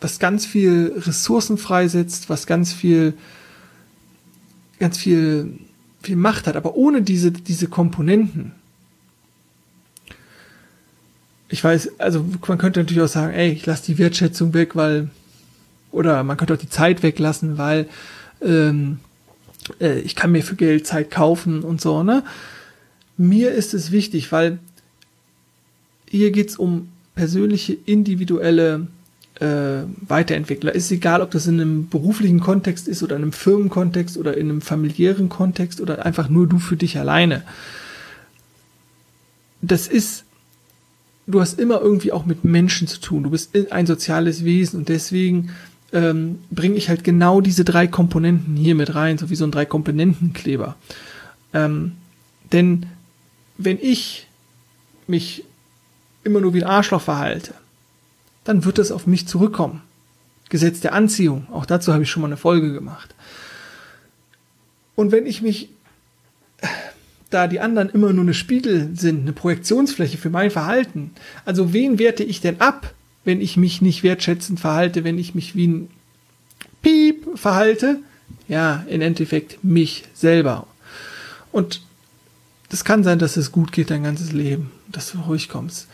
was 0.00 0.18
ganz 0.18 0.44
viel 0.44 0.92
Ressourcen 0.96 1.58
freisetzt, 1.58 2.28
was 2.28 2.46
ganz 2.46 2.72
viel, 2.72 3.14
ganz 4.80 4.98
viel, 4.98 5.58
viel 6.02 6.16
Macht 6.16 6.48
hat. 6.48 6.56
Aber 6.56 6.74
ohne 6.74 7.02
diese, 7.02 7.30
diese 7.30 7.68
Komponenten, 7.68 8.52
ich 11.48 11.62
weiß, 11.62 12.00
also 12.00 12.24
man 12.46 12.58
könnte 12.58 12.80
natürlich 12.80 13.02
auch 13.02 13.08
sagen, 13.08 13.32
ey, 13.32 13.50
ich 13.50 13.66
lasse 13.66 13.86
die 13.86 13.98
Wertschätzung 13.98 14.52
weg, 14.54 14.74
weil, 14.74 15.10
oder 15.92 16.24
man 16.24 16.36
könnte 16.36 16.54
auch 16.54 16.58
die 16.58 16.68
Zeit 16.68 17.02
weglassen, 17.02 17.58
weil 17.58 17.86
ähm, 18.42 18.98
äh, 19.80 20.00
ich 20.00 20.16
kann 20.16 20.32
mir 20.32 20.42
für 20.42 20.56
Geld 20.56 20.86
Zeit 20.86 21.10
kaufen 21.10 21.62
und 21.62 21.80
so, 21.80 22.02
ne? 22.02 22.24
Mir 23.16 23.52
ist 23.52 23.72
es 23.72 23.92
wichtig, 23.92 24.30
weil 24.30 24.58
hier 26.08 26.32
geht's 26.32 26.56
um 26.56 26.88
persönliche, 27.14 27.72
individuelle 27.72 28.88
äh, 29.40 29.84
Weiterentwickler. 30.06 30.74
Ist 30.74 30.90
egal, 30.90 31.22
ob 31.22 31.30
das 31.30 31.46
in 31.46 31.60
einem 31.60 31.88
beruflichen 31.88 32.40
Kontext 32.40 32.88
ist 32.88 33.02
oder 33.02 33.16
in 33.16 33.22
einem 33.22 33.32
Firmenkontext 33.32 34.18
oder 34.18 34.36
in 34.36 34.50
einem 34.50 34.60
familiären 34.60 35.30
Kontext 35.30 35.80
oder 35.80 36.04
einfach 36.04 36.28
nur 36.28 36.46
du 36.46 36.58
für 36.58 36.76
dich 36.76 36.98
alleine. 36.98 37.42
Das 39.62 39.88
ist 39.88 40.25
du 41.26 41.40
hast 41.40 41.58
immer 41.58 41.80
irgendwie 41.80 42.12
auch 42.12 42.24
mit 42.24 42.44
Menschen 42.44 42.86
zu 42.86 43.00
tun. 43.00 43.24
Du 43.24 43.30
bist 43.30 43.50
ein 43.70 43.86
soziales 43.86 44.44
Wesen 44.44 44.80
und 44.80 44.88
deswegen 44.88 45.50
ähm, 45.92 46.40
bringe 46.50 46.76
ich 46.76 46.88
halt 46.88 47.04
genau 47.04 47.40
diese 47.40 47.64
drei 47.64 47.86
Komponenten 47.86 48.56
hier 48.56 48.74
mit 48.74 48.94
rein, 48.94 49.18
so 49.18 49.30
wie 49.30 49.36
so 49.36 49.44
ein 49.44 49.50
drei 49.50 49.64
Komponentenkleber. 49.64 50.76
Ähm, 51.52 51.92
denn 52.52 52.86
wenn 53.58 53.78
ich 53.80 54.26
mich 55.06 55.44
immer 56.24 56.40
nur 56.40 56.54
wie 56.54 56.62
ein 56.62 56.70
Arschloch 56.70 57.02
verhalte, 57.02 57.54
dann 58.44 58.64
wird 58.64 58.78
es 58.78 58.92
auf 58.92 59.06
mich 59.06 59.26
zurückkommen. 59.26 59.82
Gesetz 60.48 60.80
der 60.80 60.92
Anziehung, 60.92 61.46
auch 61.52 61.66
dazu 61.66 61.92
habe 61.92 62.04
ich 62.04 62.10
schon 62.10 62.22
mal 62.22 62.28
eine 62.28 62.36
Folge 62.36 62.72
gemacht. 62.72 63.14
Und 64.94 65.12
wenn 65.12 65.26
ich 65.26 65.42
mich, 65.42 65.70
da 67.30 67.46
die 67.48 67.60
anderen 67.60 67.90
immer 67.90 68.12
nur 68.12 68.24
eine 68.24 68.34
Spiegel 68.34 68.90
sind, 68.94 69.22
eine 69.22 69.32
Projektionsfläche 69.32 70.18
für 70.18 70.30
mein 70.30 70.50
Verhalten, 70.50 71.10
also 71.44 71.72
wen 71.72 71.98
werte 71.98 72.22
ich 72.22 72.40
denn 72.40 72.60
ab, 72.60 72.94
wenn 73.24 73.40
ich 73.40 73.56
mich 73.56 73.82
nicht 73.82 74.02
wertschätzend 74.02 74.60
verhalte, 74.60 75.04
wenn 75.04 75.18
ich 75.18 75.34
mich 75.34 75.56
wie 75.56 75.66
ein 75.66 75.88
Piep 76.82 77.26
verhalte? 77.36 77.98
Ja, 78.48 78.84
im 78.88 79.00
Endeffekt 79.00 79.64
mich 79.64 80.04
selber. 80.14 80.66
Und 81.50 81.82
das 82.68 82.84
kann 82.84 83.02
sein, 83.02 83.18
dass 83.18 83.36
es 83.36 83.50
gut 83.50 83.72
geht 83.72 83.90
dein 83.90 84.04
ganzes 84.04 84.32
Leben, 84.32 84.70
dass 84.90 85.10
du 85.10 85.18
ruhig 85.20 85.48
kommst. 85.48 85.88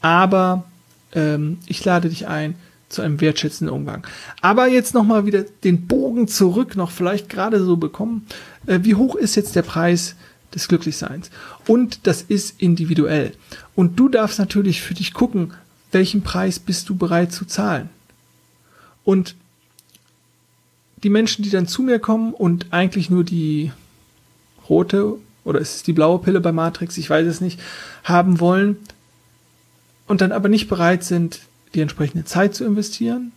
Aber 0.00 0.64
ähm, 1.12 1.58
ich 1.66 1.84
lade 1.84 2.08
dich 2.08 2.28
ein 2.28 2.54
zu 2.88 3.02
einem 3.02 3.20
wertschätzenden 3.20 3.74
Umgang. 3.74 4.06
Aber 4.40 4.68
jetzt 4.68 4.94
nochmal 4.94 5.26
wieder 5.26 5.42
den 5.64 5.86
Bogen 5.88 6.28
zurück, 6.28 6.76
noch 6.76 6.92
vielleicht 6.92 7.28
gerade 7.28 7.64
so 7.64 7.76
bekommen. 7.76 8.26
Äh, 8.66 8.80
wie 8.82 8.94
hoch 8.94 9.16
ist 9.16 9.34
jetzt 9.34 9.56
der 9.56 9.62
Preis 9.62 10.14
des 10.54 10.68
Glücklichseins? 10.68 11.30
Und 11.66 12.06
das 12.06 12.22
ist 12.22 12.60
individuell. 12.60 13.32
Und 13.74 13.98
du 13.98 14.08
darfst 14.08 14.38
natürlich 14.38 14.82
für 14.82 14.94
dich 14.94 15.14
gucken, 15.14 15.54
welchen 15.92 16.22
Preis 16.22 16.58
bist 16.58 16.88
du 16.88 16.96
bereit 16.96 17.32
zu 17.32 17.44
zahlen? 17.44 17.88
Und 19.04 19.34
die 21.02 21.10
Menschen, 21.10 21.42
die 21.42 21.50
dann 21.50 21.68
zu 21.68 21.82
mir 21.82 21.98
kommen 21.98 22.32
und 22.32 22.72
eigentlich 22.72 23.10
nur 23.10 23.24
die 23.24 23.72
rote 24.68 25.16
oder 25.44 25.60
ist 25.60 25.76
es 25.76 25.82
die 25.84 25.92
blaue 25.92 26.18
Pille 26.18 26.40
bei 26.40 26.50
Matrix, 26.50 26.96
ich 26.98 27.08
weiß 27.08 27.26
es 27.26 27.40
nicht, 27.40 27.60
haben 28.02 28.40
wollen 28.40 28.76
und 30.08 30.20
dann 30.20 30.32
aber 30.32 30.48
nicht 30.48 30.68
bereit 30.68 31.04
sind, 31.04 31.40
die 31.74 31.80
entsprechende 31.80 32.24
Zeit 32.24 32.54
zu 32.54 32.64
investieren, 32.64 33.32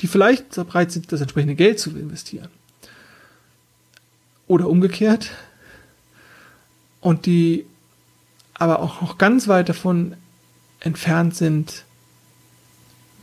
die 0.00 0.08
vielleicht 0.08 0.54
bereit 0.54 0.90
sind, 0.90 1.12
das 1.12 1.20
entsprechende 1.20 1.54
Geld 1.54 1.78
zu 1.78 1.90
investieren. 1.90 2.48
Oder 4.48 4.68
umgekehrt. 4.68 5.30
Und 7.02 7.26
die 7.26 7.66
aber 8.54 8.80
auch 8.80 9.02
noch 9.02 9.18
ganz 9.18 9.48
weit 9.48 9.68
davon 9.68 10.14
entfernt 10.80 11.36
sind, 11.36 11.84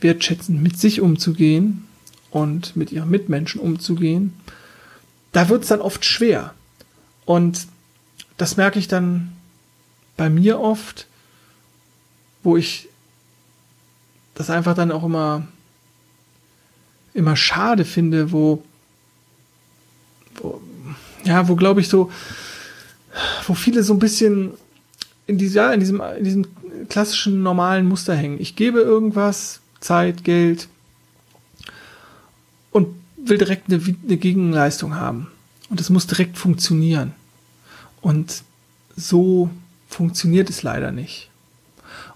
wertschätzend 0.00 0.62
mit 0.62 0.78
sich 0.78 1.00
umzugehen 1.00 1.88
und 2.30 2.76
mit 2.76 2.92
ihren 2.92 3.10
Mitmenschen 3.10 3.60
umzugehen, 3.60 4.34
da 5.32 5.48
wird 5.48 5.62
es 5.62 5.68
dann 5.68 5.80
oft 5.80 6.04
schwer. 6.04 6.54
Und 7.24 7.66
das 8.36 8.56
merke 8.56 8.78
ich 8.78 8.88
dann 8.88 9.32
bei 10.16 10.30
mir 10.30 10.60
oft, 10.60 11.06
wo 12.42 12.56
ich 12.56 12.88
das 14.34 14.50
einfach 14.50 14.74
dann 14.74 14.92
auch 14.92 15.04
immer, 15.04 15.46
immer 17.14 17.36
schade 17.36 17.84
finde, 17.84 18.32
wo, 18.32 18.62
wo 20.34 20.60
ja, 21.24 21.48
wo 21.48 21.56
glaube 21.56 21.80
ich 21.80 21.88
so, 21.88 22.10
wo 23.46 23.54
viele 23.54 23.82
so 23.82 23.94
ein 23.94 23.98
bisschen 23.98 24.52
in, 25.26 25.38
dieser, 25.38 25.72
in, 25.72 25.80
diesem, 25.80 26.00
in 26.00 26.24
diesem 26.24 26.46
klassischen 26.88 27.42
normalen 27.42 27.86
Muster 27.86 28.14
hängen. 28.14 28.40
Ich 28.40 28.56
gebe 28.56 28.80
irgendwas, 28.80 29.60
Zeit, 29.80 30.24
Geld 30.24 30.68
und 32.70 32.88
will 33.16 33.38
direkt 33.38 33.72
eine, 33.72 33.82
eine 33.82 34.16
Gegenleistung 34.16 34.94
haben. 34.94 35.28
Und 35.68 35.80
es 35.80 35.90
muss 35.90 36.06
direkt 36.06 36.36
funktionieren. 36.36 37.12
Und 38.00 38.42
so 38.96 39.50
funktioniert 39.88 40.50
es 40.50 40.62
leider 40.62 40.90
nicht. 40.90 41.30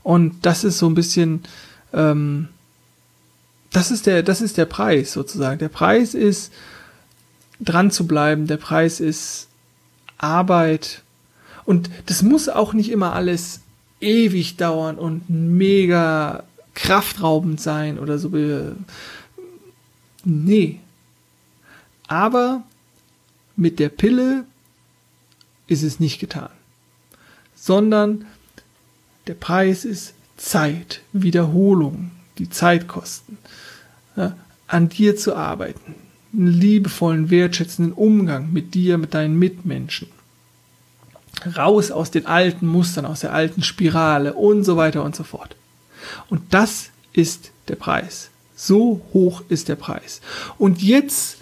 Und 0.02 0.44
das 0.44 0.64
ist 0.64 0.78
so 0.78 0.88
ein 0.88 0.94
bisschen, 0.94 1.44
ähm, 1.92 2.48
das 3.72 3.90
ist 3.90 4.06
der, 4.06 4.22
das 4.22 4.40
ist 4.40 4.56
der 4.56 4.66
Preis 4.66 5.12
sozusagen. 5.12 5.58
Der 5.58 5.68
Preis 5.68 6.14
ist, 6.14 6.52
dran 7.60 7.90
zu 7.90 8.06
bleiben. 8.06 8.46
Der 8.46 8.56
Preis 8.56 9.00
ist 9.00 9.48
Arbeit. 10.24 11.02
Und 11.64 11.90
das 12.06 12.22
muss 12.22 12.48
auch 12.48 12.72
nicht 12.72 12.90
immer 12.90 13.12
alles 13.12 13.60
ewig 14.00 14.56
dauern 14.56 14.98
und 14.98 15.28
mega 15.28 16.44
kraftraubend 16.74 17.60
sein 17.60 17.98
oder 17.98 18.18
so. 18.18 18.30
Nee. 20.24 20.80
Aber 22.06 22.62
mit 23.56 23.78
der 23.78 23.88
Pille 23.88 24.44
ist 25.66 25.82
es 25.82 26.00
nicht 26.00 26.18
getan, 26.18 26.50
sondern 27.54 28.26
der 29.26 29.34
Preis 29.34 29.84
ist 29.84 30.14
Zeit, 30.36 31.00
Wiederholung, 31.12 32.10
die 32.38 32.50
Zeitkosten, 32.50 33.38
ja, 34.16 34.36
an 34.66 34.88
dir 34.88 35.16
zu 35.16 35.34
arbeiten, 35.34 35.94
einen 36.32 36.48
liebevollen, 36.48 37.30
wertschätzenden 37.30 37.92
Umgang 37.94 38.52
mit 38.52 38.74
dir, 38.74 38.98
mit 38.98 39.14
deinen 39.14 39.38
Mitmenschen, 39.38 40.08
raus 41.56 41.90
aus 41.90 42.10
den 42.10 42.26
alten 42.26 42.66
Mustern, 42.66 43.06
aus 43.06 43.20
der 43.20 43.32
alten 43.32 43.62
Spirale 43.62 44.34
und 44.34 44.64
so 44.64 44.76
weiter 44.76 45.02
und 45.02 45.14
so 45.16 45.24
fort. 45.24 45.56
Und 46.28 46.42
das 46.54 46.90
ist 47.12 47.50
der 47.68 47.76
Preis. 47.76 48.30
So 48.56 49.00
hoch 49.12 49.42
ist 49.48 49.68
der 49.68 49.76
Preis. 49.76 50.20
Und 50.58 50.82
jetzt 50.82 51.38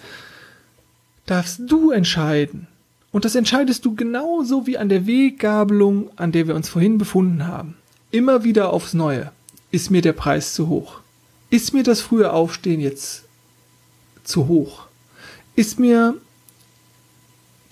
darfst 1.25 1.61
du 1.67 1.91
entscheiden, 1.91 2.67
und 3.11 3.25
das 3.25 3.35
entscheidest 3.35 3.85
du 3.85 3.95
genauso 3.95 4.65
wie 4.65 4.77
an 4.79 4.89
der 4.89 5.05
Weggabelung, 5.05 6.09
an 6.15 6.31
der 6.31 6.47
wir 6.47 6.55
uns 6.55 6.67
vorhin 6.67 6.97
befunden 6.97 7.47
haben. 7.47 7.75
Immer 8.09 8.43
wieder 8.43 8.73
aufs 8.73 8.95
Neue. 8.95 9.31
Ist 9.69 9.91
mir 9.91 10.01
der 10.01 10.13
Preis 10.13 10.55
zu 10.55 10.67
hoch? 10.67 10.99
Ist 11.51 11.73
mir 11.73 11.83
das 11.83 12.01
frühe 12.01 12.33
Aufstehen 12.33 12.79
jetzt 12.79 13.25
zu 14.23 14.47
hoch? 14.47 14.87
Ist 15.55 15.79
mir 15.79 16.15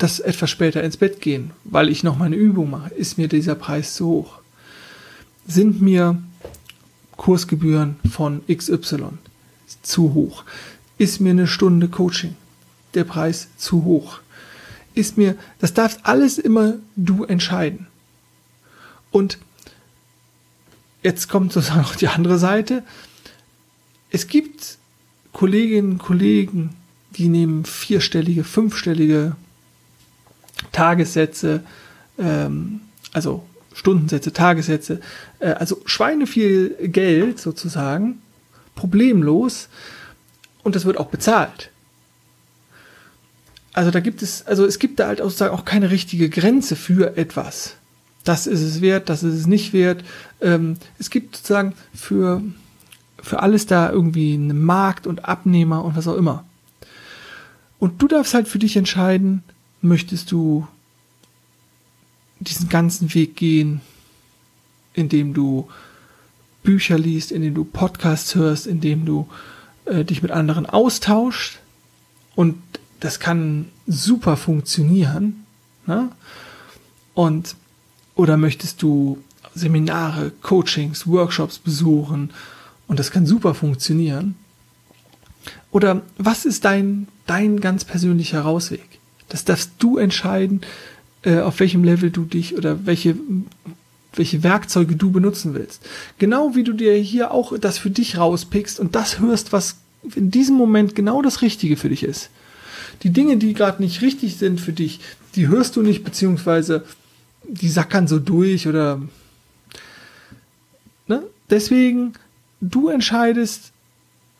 das 0.02 0.20
etwas 0.20 0.50
später 0.50 0.84
ins 0.84 0.98
Bett 0.98 1.22
gehen, 1.22 1.52
weil 1.64 1.90
ich 1.90 2.04
noch 2.04 2.18
meine 2.18 2.36
Übung 2.36 2.70
mache, 2.70 2.94
ist 2.94 3.18
mir 3.18 3.28
dieser 3.28 3.56
Preis 3.56 3.96
zu 3.96 4.08
hoch? 4.08 4.40
Sind 5.48 5.82
mir 5.82 6.22
Kursgebühren 7.18 7.98
von 8.10 8.42
XY 8.48 9.10
zu 9.82 10.14
hoch? 10.14 10.44
Ist 10.98 11.20
mir 11.20 11.32
eine 11.32 11.48
Stunde 11.48 11.88
Coaching 11.88 12.36
der 12.94 13.04
Preis 13.04 13.48
zu 13.58 13.84
hoch? 13.84 14.20
ist 14.94 15.18
mir, 15.18 15.36
das 15.60 15.74
darfst 15.74 16.00
alles 16.04 16.38
immer 16.38 16.76
du 16.96 17.24
entscheiden. 17.24 17.88
Und 19.12 19.38
jetzt 21.04 21.30
kommt 21.30 21.54
sozusagen 21.54 21.86
auch 21.86 21.96
die 21.96 22.08
andere 22.08 22.38
Seite. 22.38 22.84
Es 24.10 24.28
gibt 24.28 24.78
Kolleginnen 25.34 25.94
und 25.94 25.98
Kollegen, 26.00 26.76
die 27.18 27.28
nehmen 27.28 27.66
vierstellige, 27.66 28.44
fünfstellige 28.44 29.36
Tagessätze, 30.72 31.64
ähm, 32.18 32.82
also 33.14 33.46
Stundensätze, 33.74 34.34
Tagessätze, 34.34 35.00
äh, 35.40 35.52
also 35.52 35.82
Schweine 35.86 36.28
viel 36.28 36.76
Geld 36.82 37.40
sozusagen, 37.40 38.22
problemlos 38.76 39.70
und 40.64 40.76
das 40.76 40.86
wird 40.86 40.98
auch 40.98 41.08
bezahlt 41.08 41.72
also 43.74 43.92
da 43.92 44.00
gibt 44.00 44.22
es, 44.22 44.46
also 44.48 44.66
es 44.66 44.80
gibt 44.80 45.00
da 45.00 45.08
halt 45.08 45.20
sozusagen 45.20 45.54
auch 45.54 45.66
keine 45.66 45.92
richtige 45.92 46.30
Grenze 46.30 46.76
für 46.76 47.18
etwas. 47.18 47.76
Das 48.24 48.48
ist 48.48 48.62
es 48.62 48.82
wert, 48.82 49.10
das 49.10 49.24
ist 49.24 49.34
es 49.34 49.48
nicht 49.48 49.74
wert. 49.74 50.04
Ähm, 50.42 50.78
es 51.00 51.10
gibt 51.10 51.38
sozusagen 51.38 51.74
für, 51.94 52.42
für 53.22 53.42
alles 53.42 53.66
da 53.66 53.90
irgendwie 53.90 54.34
einen 54.34 54.64
Markt 54.64 55.08
und 55.08 55.26
Abnehmer 55.26 55.84
und 55.84 55.96
was 55.96 56.08
auch 56.08 56.18
immer. 56.18 56.46
Und 57.80 58.02
du 58.02 58.08
darfst 58.08 58.34
halt 58.34 58.48
für 58.48 58.60
dich 58.60 58.78
entscheiden, 58.78 59.44
möchtest 59.82 60.32
du 60.32 60.68
diesen 62.40 62.70
ganzen 62.70 63.14
Weg 63.14 63.36
gehen, 63.36 63.82
indem 64.94 65.34
du 65.34 65.70
Bücher 66.64 66.98
liest, 66.98 67.32
indem 67.32 67.54
du 67.54 67.64
Podcasts 67.64 68.36
hörst, 68.36 68.68
indem 68.68 69.06
du 69.06 69.28
äh, 69.86 70.04
dich 70.06 70.22
mit 70.22 70.32
anderen 70.32 70.66
austauschst 70.66 71.60
und 72.36 72.62
das 73.00 73.20
kann 73.20 73.70
super 73.88 74.38
funktionieren. 74.38 75.46
Ne? 75.88 76.10
Und 77.14 77.56
oder 78.16 78.38
möchtest 78.38 78.82
du 78.82 79.22
Seminare, 79.56 80.32
Coachings, 80.42 81.08
Workshops 81.08 81.58
besuchen 81.58 82.32
und 82.88 83.00
das 83.00 83.12
kann 83.12 83.26
super 83.26 83.54
funktionieren? 83.56 84.36
Oder 85.72 86.04
was 86.18 86.46
ist 86.46 86.66
dein, 86.66 87.08
dein 87.26 87.60
ganz 87.60 87.84
persönlicher 87.86 88.42
Rausweg? 88.42 89.01
Das 89.32 89.46
darfst 89.46 89.72
du 89.80 89.98
entscheiden, 89.98 90.62
äh, 91.24 91.40
auf 91.40 91.60
welchem 91.60 91.84
Level 91.84 92.12
du 92.12 92.26
dich 92.26 92.56
oder 92.56 92.86
welche, 92.86 93.16
welche 94.14 94.44
Werkzeuge 94.44 94.96
du 94.96 95.12
benutzen 95.12 95.54
willst. 95.54 95.88
Genau 96.18 96.56
wie 96.56 96.64
du 96.64 96.74
dir 96.74 96.94
hier 96.96 97.32
auch 97.32 97.58
das 97.58 97.78
für 97.78 97.90
dich 97.90 98.18
rauspickst 98.18 98.80
und 98.80 98.96
das 98.96 99.20
hörst, 99.20 99.52
was 99.52 99.78
in 100.16 100.32
diesem 100.32 100.56
Moment 100.56 100.96
genau 100.96 101.22
das 101.22 101.42
Richtige 101.42 101.78
für 101.78 101.90
dich 101.90 102.04
ist 102.04 102.30
die 103.04 103.12
Dinge, 103.12 103.38
die 103.38 103.54
gerade 103.54 103.82
nicht 103.82 104.02
richtig 104.02 104.38
sind 104.38 104.62
für 104.62 104.74
dich, 104.74 105.00
die 105.36 105.48
hörst 105.48 105.76
du 105.76 105.82
nicht, 105.82 106.04
beziehungsweise 106.04 106.86
die 107.48 107.70
sackern 107.70 108.08
so 108.08 108.20
durch 108.20 108.68
oder 108.68 109.02
deswegen, 111.50 112.14
du 112.62 112.88
entscheidest, 112.88 113.72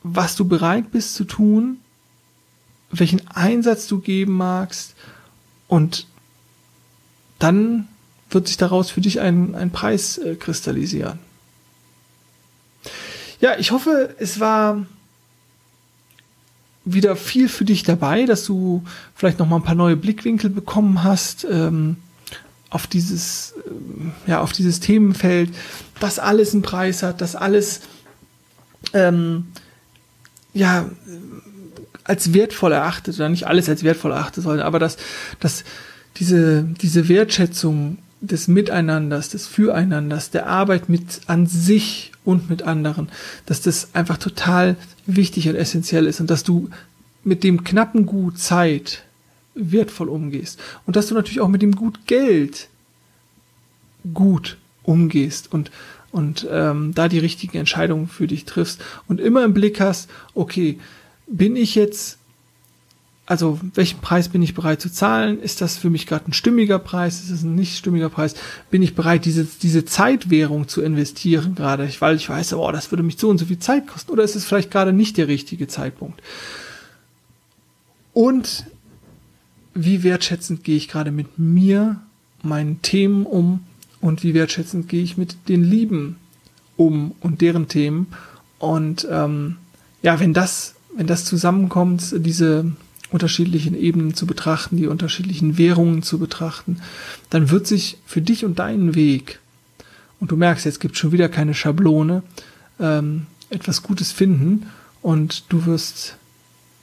was 0.02 0.34
du 0.36 0.46
bereit 0.46 0.90
bist 0.90 1.14
zu 1.14 1.24
tun, 1.24 1.78
welchen 2.92 3.26
Einsatz 3.28 3.86
du 3.86 4.00
geben 4.00 4.36
magst 4.36 4.94
und 5.68 6.06
dann 7.38 7.88
wird 8.30 8.46
sich 8.46 8.56
daraus 8.56 8.90
für 8.90 9.00
dich 9.00 9.20
ein, 9.20 9.54
ein 9.54 9.70
Preis 9.70 10.18
äh, 10.18 10.36
kristallisieren. 10.36 11.18
Ja, 13.40 13.58
ich 13.58 13.72
hoffe, 13.72 14.14
es 14.18 14.38
war 14.38 14.86
wieder 16.84 17.16
viel 17.16 17.48
für 17.48 17.64
dich 17.64 17.82
dabei, 17.82 18.24
dass 18.24 18.44
du 18.44 18.84
vielleicht 19.14 19.38
noch 19.38 19.48
mal 19.48 19.56
ein 19.56 19.64
paar 19.64 19.74
neue 19.74 19.96
Blickwinkel 19.96 20.50
bekommen 20.50 21.04
hast 21.04 21.44
ähm, 21.50 21.96
auf 22.70 22.86
dieses 22.86 23.54
äh, 23.66 24.30
ja 24.30 24.40
auf 24.40 24.52
dieses 24.52 24.80
Themenfeld, 24.80 25.50
dass 26.00 26.18
alles 26.18 26.52
einen 26.52 26.62
Preis 26.62 27.02
hat, 27.02 27.20
dass 27.20 27.36
alles 27.36 27.82
ähm, 28.92 29.48
ja 30.54 30.88
als 32.04 32.34
wertvoll 32.34 32.72
erachtet 32.72 33.14
oder 33.16 33.28
nicht 33.28 33.46
alles 33.46 33.68
als 33.68 33.84
wertvoll 33.84 34.12
erachtet 34.12 34.44
soll, 34.44 34.60
aber 34.60 34.78
dass 34.78 34.96
dass 35.40 35.64
diese 36.16 36.64
diese 36.64 37.08
Wertschätzung 37.08 37.98
des 38.20 38.46
Miteinanders, 38.46 39.30
des 39.30 39.46
Füreinanders, 39.46 40.30
der 40.30 40.46
Arbeit 40.46 40.88
mit 40.88 41.22
an 41.26 41.46
sich 41.46 42.12
und 42.24 42.48
mit 42.48 42.62
anderen, 42.62 43.08
dass 43.46 43.60
das 43.60 43.94
einfach 43.94 44.16
total 44.16 44.76
wichtig 45.06 45.48
und 45.48 45.56
essentiell 45.56 46.06
ist 46.06 46.20
und 46.20 46.30
dass 46.30 46.44
du 46.44 46.70
mit 47.24 47.42
dem 47.42 47.64
knappen 47.64 48.06
Gut 48.06 48.38
Zeit 48.38 49.02
wertvoll 49.54 50.08
umgehst 50.08 50.60
und 50.86 50.96
dass 50.96 51.08
du 51.08 51.14
natürlich 51.14 51.40
auch 51.40 51.48
mit 51.48 51.62
dem 51.62 51.74
Gut 51.74 52.06
Geld 52.06 52.68
gut 54.14 54.56
umgehst 54.82 55.52
und 55.52 55.70
und 56.12 56.46
ähm, 56.50 56.92
da 56.94 57.08
die 57.08 57.18
richtigen 57.18 57.56
Entscheidungen 57.56 58.06
für 58.06 58.26
dich 58.26 58.44
triffst 58.44 58.84
und 59.08 59.18
immer 59.18 59.44
im 59.44 59.54
Blick 59.54 59.80
hast, 59.80 60.10
okay, 60.34 60.78
bin 61.26 61.56
ich 61.56 61.74
jetzt 61.74 62.18
also 63.24 63.58
welchen 63.74 64.00
Preis 64.00 64.28
bin 64.28 64.42
ich 64.42 64.52
bereit 64.52 64.80
zu 64.80 64.92
zahlen? 64.92 65.40
Ist 65.40 65.60
das 65.60 65.78
für 65.78 65.90
mich 65.90 66.06
gerade 66.06 66.28
ein 66.28 66.32
stimmiger 66.32 66.78
Preis? 66.78 67.22
Ist 67.22 67.30
es 67.30 67.42
ein 67.42 67.54
nicht 67.54 67.78
stimmiger 67.78 68.10
Preis? 68.10 68.34
Bin 68.70 68.82
ich 68.82 68.94
bereit, 68.94 69.24
diese, 69.24 69.44
diese 69.44 69.84
Zeitwährung 69.84 70.68
zu 70.68 70.82
investieren 70.82 71.54
gerade? 71.54 71.88
Weil 72.00 72.16
ich 72.16 72.28
weiß, 72.28 72.54
oh, 72.54 72.72
das 72.72 72.90
würde 72.90 73.04
mich 73.04 73.18
so 73.18 73.30
und 73.30 73.38
so 73.38 73.46
viel 73.46 73.60
Zeit 73.60 73.86
kosten. 73.86 74.10
Oder 74.10 74.24
ist 74.24 74.34
es 74.34 74.44
vielleicht 74.44 74.70
gerade 74.70 74.92
nicht 74.92 75.16
der 75.16 75.28
richtige 75.28 75.68
Zeitpunkt? 75.68 76.20
Und 78.12 78.66
wie 79.72 80.02
wertschätzend 80.02 80.64
gehe 80.64 80.76
ich 80.76 80.88
gerade 80.88 81.12
mit 81.12 81.38
mir, 81.38 82.02
meinen 82.42 82.82
Themen 82.82 83.24
um? 83.24 83.60
Und 84.00 84.24
wie 84.24 84.34
wertschätzend 84.34 84.88
gehe 84.88 85.02
ich 85.02 85.16
mit 85.16 85.48
den 85.48 85.62
Lieben 85.62 86.16
um 86.76 87.14
und 87.20 87.40
deren 87.40 87.68
Themen? 87.68 88.08
Und 88.58 89.06
ähm, 89.10 89.56
ja, 90.02 90.18
wenn 90.18 90.34
das, 90.34 90.74
wenn 90.96 91.06
das 91.06 91.24
zusammenkommt, 91.24 92.14
diese 92.18 92.72
unterschiedlichen 93.10 93.74
Ebenen 93.74 94.14
zu 94.14 94.26
betrachten, 94.26 94.76
die 94.76 94.86
unterschiedlichen 94.86 95.58
Währungen 95.58 96.02
zu 96.02 96.18
betrachten, 96.18 96.80
dann 97.30 97.50
wird 97.50 97.66
sich 97.66 97.98
für 98.06 98.22
dich 98.22 98.44
und 98.44 98.58
deinen 98.58 98.94
Weg, 98.94 99.38
und 100.20 100.30
du 100.30 100.36
merkst, 100.36 100.64
jetzt 100.64 100.78
gibt 100.80 100.96
schon 100.96 101.10
wieder 101.10 101.28
keine 101.28 101.52
Schablone, 101.52 102.22
ähm, 102.78 103.26
etwas 103.50 103.82
Gutes 103.82 104.12
finden 104.12 104.66
und 105.02 105.44
du 105.48 105.66
wirst 105.66 106.16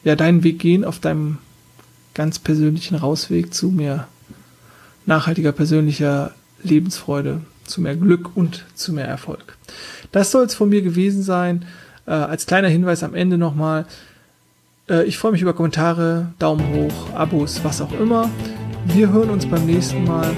ja 0.03 0.15
deinen 0.15 0.43
Weg 0.43 0.59
gehen 0.59 0.83
auf 0.83 0.99
deinem 0.99 1.37
ganz 2.13 2.37
persönlichen 2.37 2.95
Rausweg 2.95 3.53
zu 3.53 3.69
mehr 3.69 4.07
nachhaltiger 5.05 5.53
persönlicher 5.53 6.33
Lebensfreude, 6.63 7.41
zu 7.65 7.81
mehr 7.81 7.95
Glück 7.95 8.35
und 8.35 8.65
zu 8.75 8.91
mehr 8.93 9.07
Erfolg. 9.07 9.57
Das 10.11 10.31
soll 10.31 10.45
es 10.45 10.53
von 10.53 10.69
mir 10.69 10.81
gewesen 10.81 11.23
sein. 11.23 11.65
Äh, 12.09 12.13
als 12.13 12.47
kleiner 12.47 12.69
Hinweis 12.69 13.03
am 13.03 13.13
Ende 13.13 13.37
nochmal, 13.37 13.85
äh, 14.89 15.03
ich 15.03 15.19
freue 15.19 15.31
mich 15.31 15.43
über 15.43 15.53
Kommentare, 15.53 16.33
Daumen 16.39 16.65
hoch, 16.73 17.13
Abos, 17.13 17.63
was 17.63 17.81
auch 17.81 17.91
immer. 17.99 18.31
Wir 18.85 19.11
hören 19.11 19.29
uns 19.29 19.45
beim 19.45 19.67
nächsten 19.67 20.03
Mal. 20.05 20.31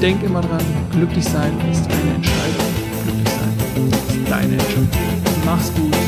Denk 0.00 0.22
immer 0.22 0.40
dran, 0.40 0.64
glücklich 0.92 1.24
sein 1.24 1.52
ist 1.70 1.84
eine 1.84 2.14
Entscheidung. 2.14 2.66
Glücklich 3.04 3.28
sein 3.28 3.88
ist 3.88 4.30
deine 4.30 4.52
Entscheidung. 4.54 4.88
Mach's 5.44 5.70
gut. 5.74 6.01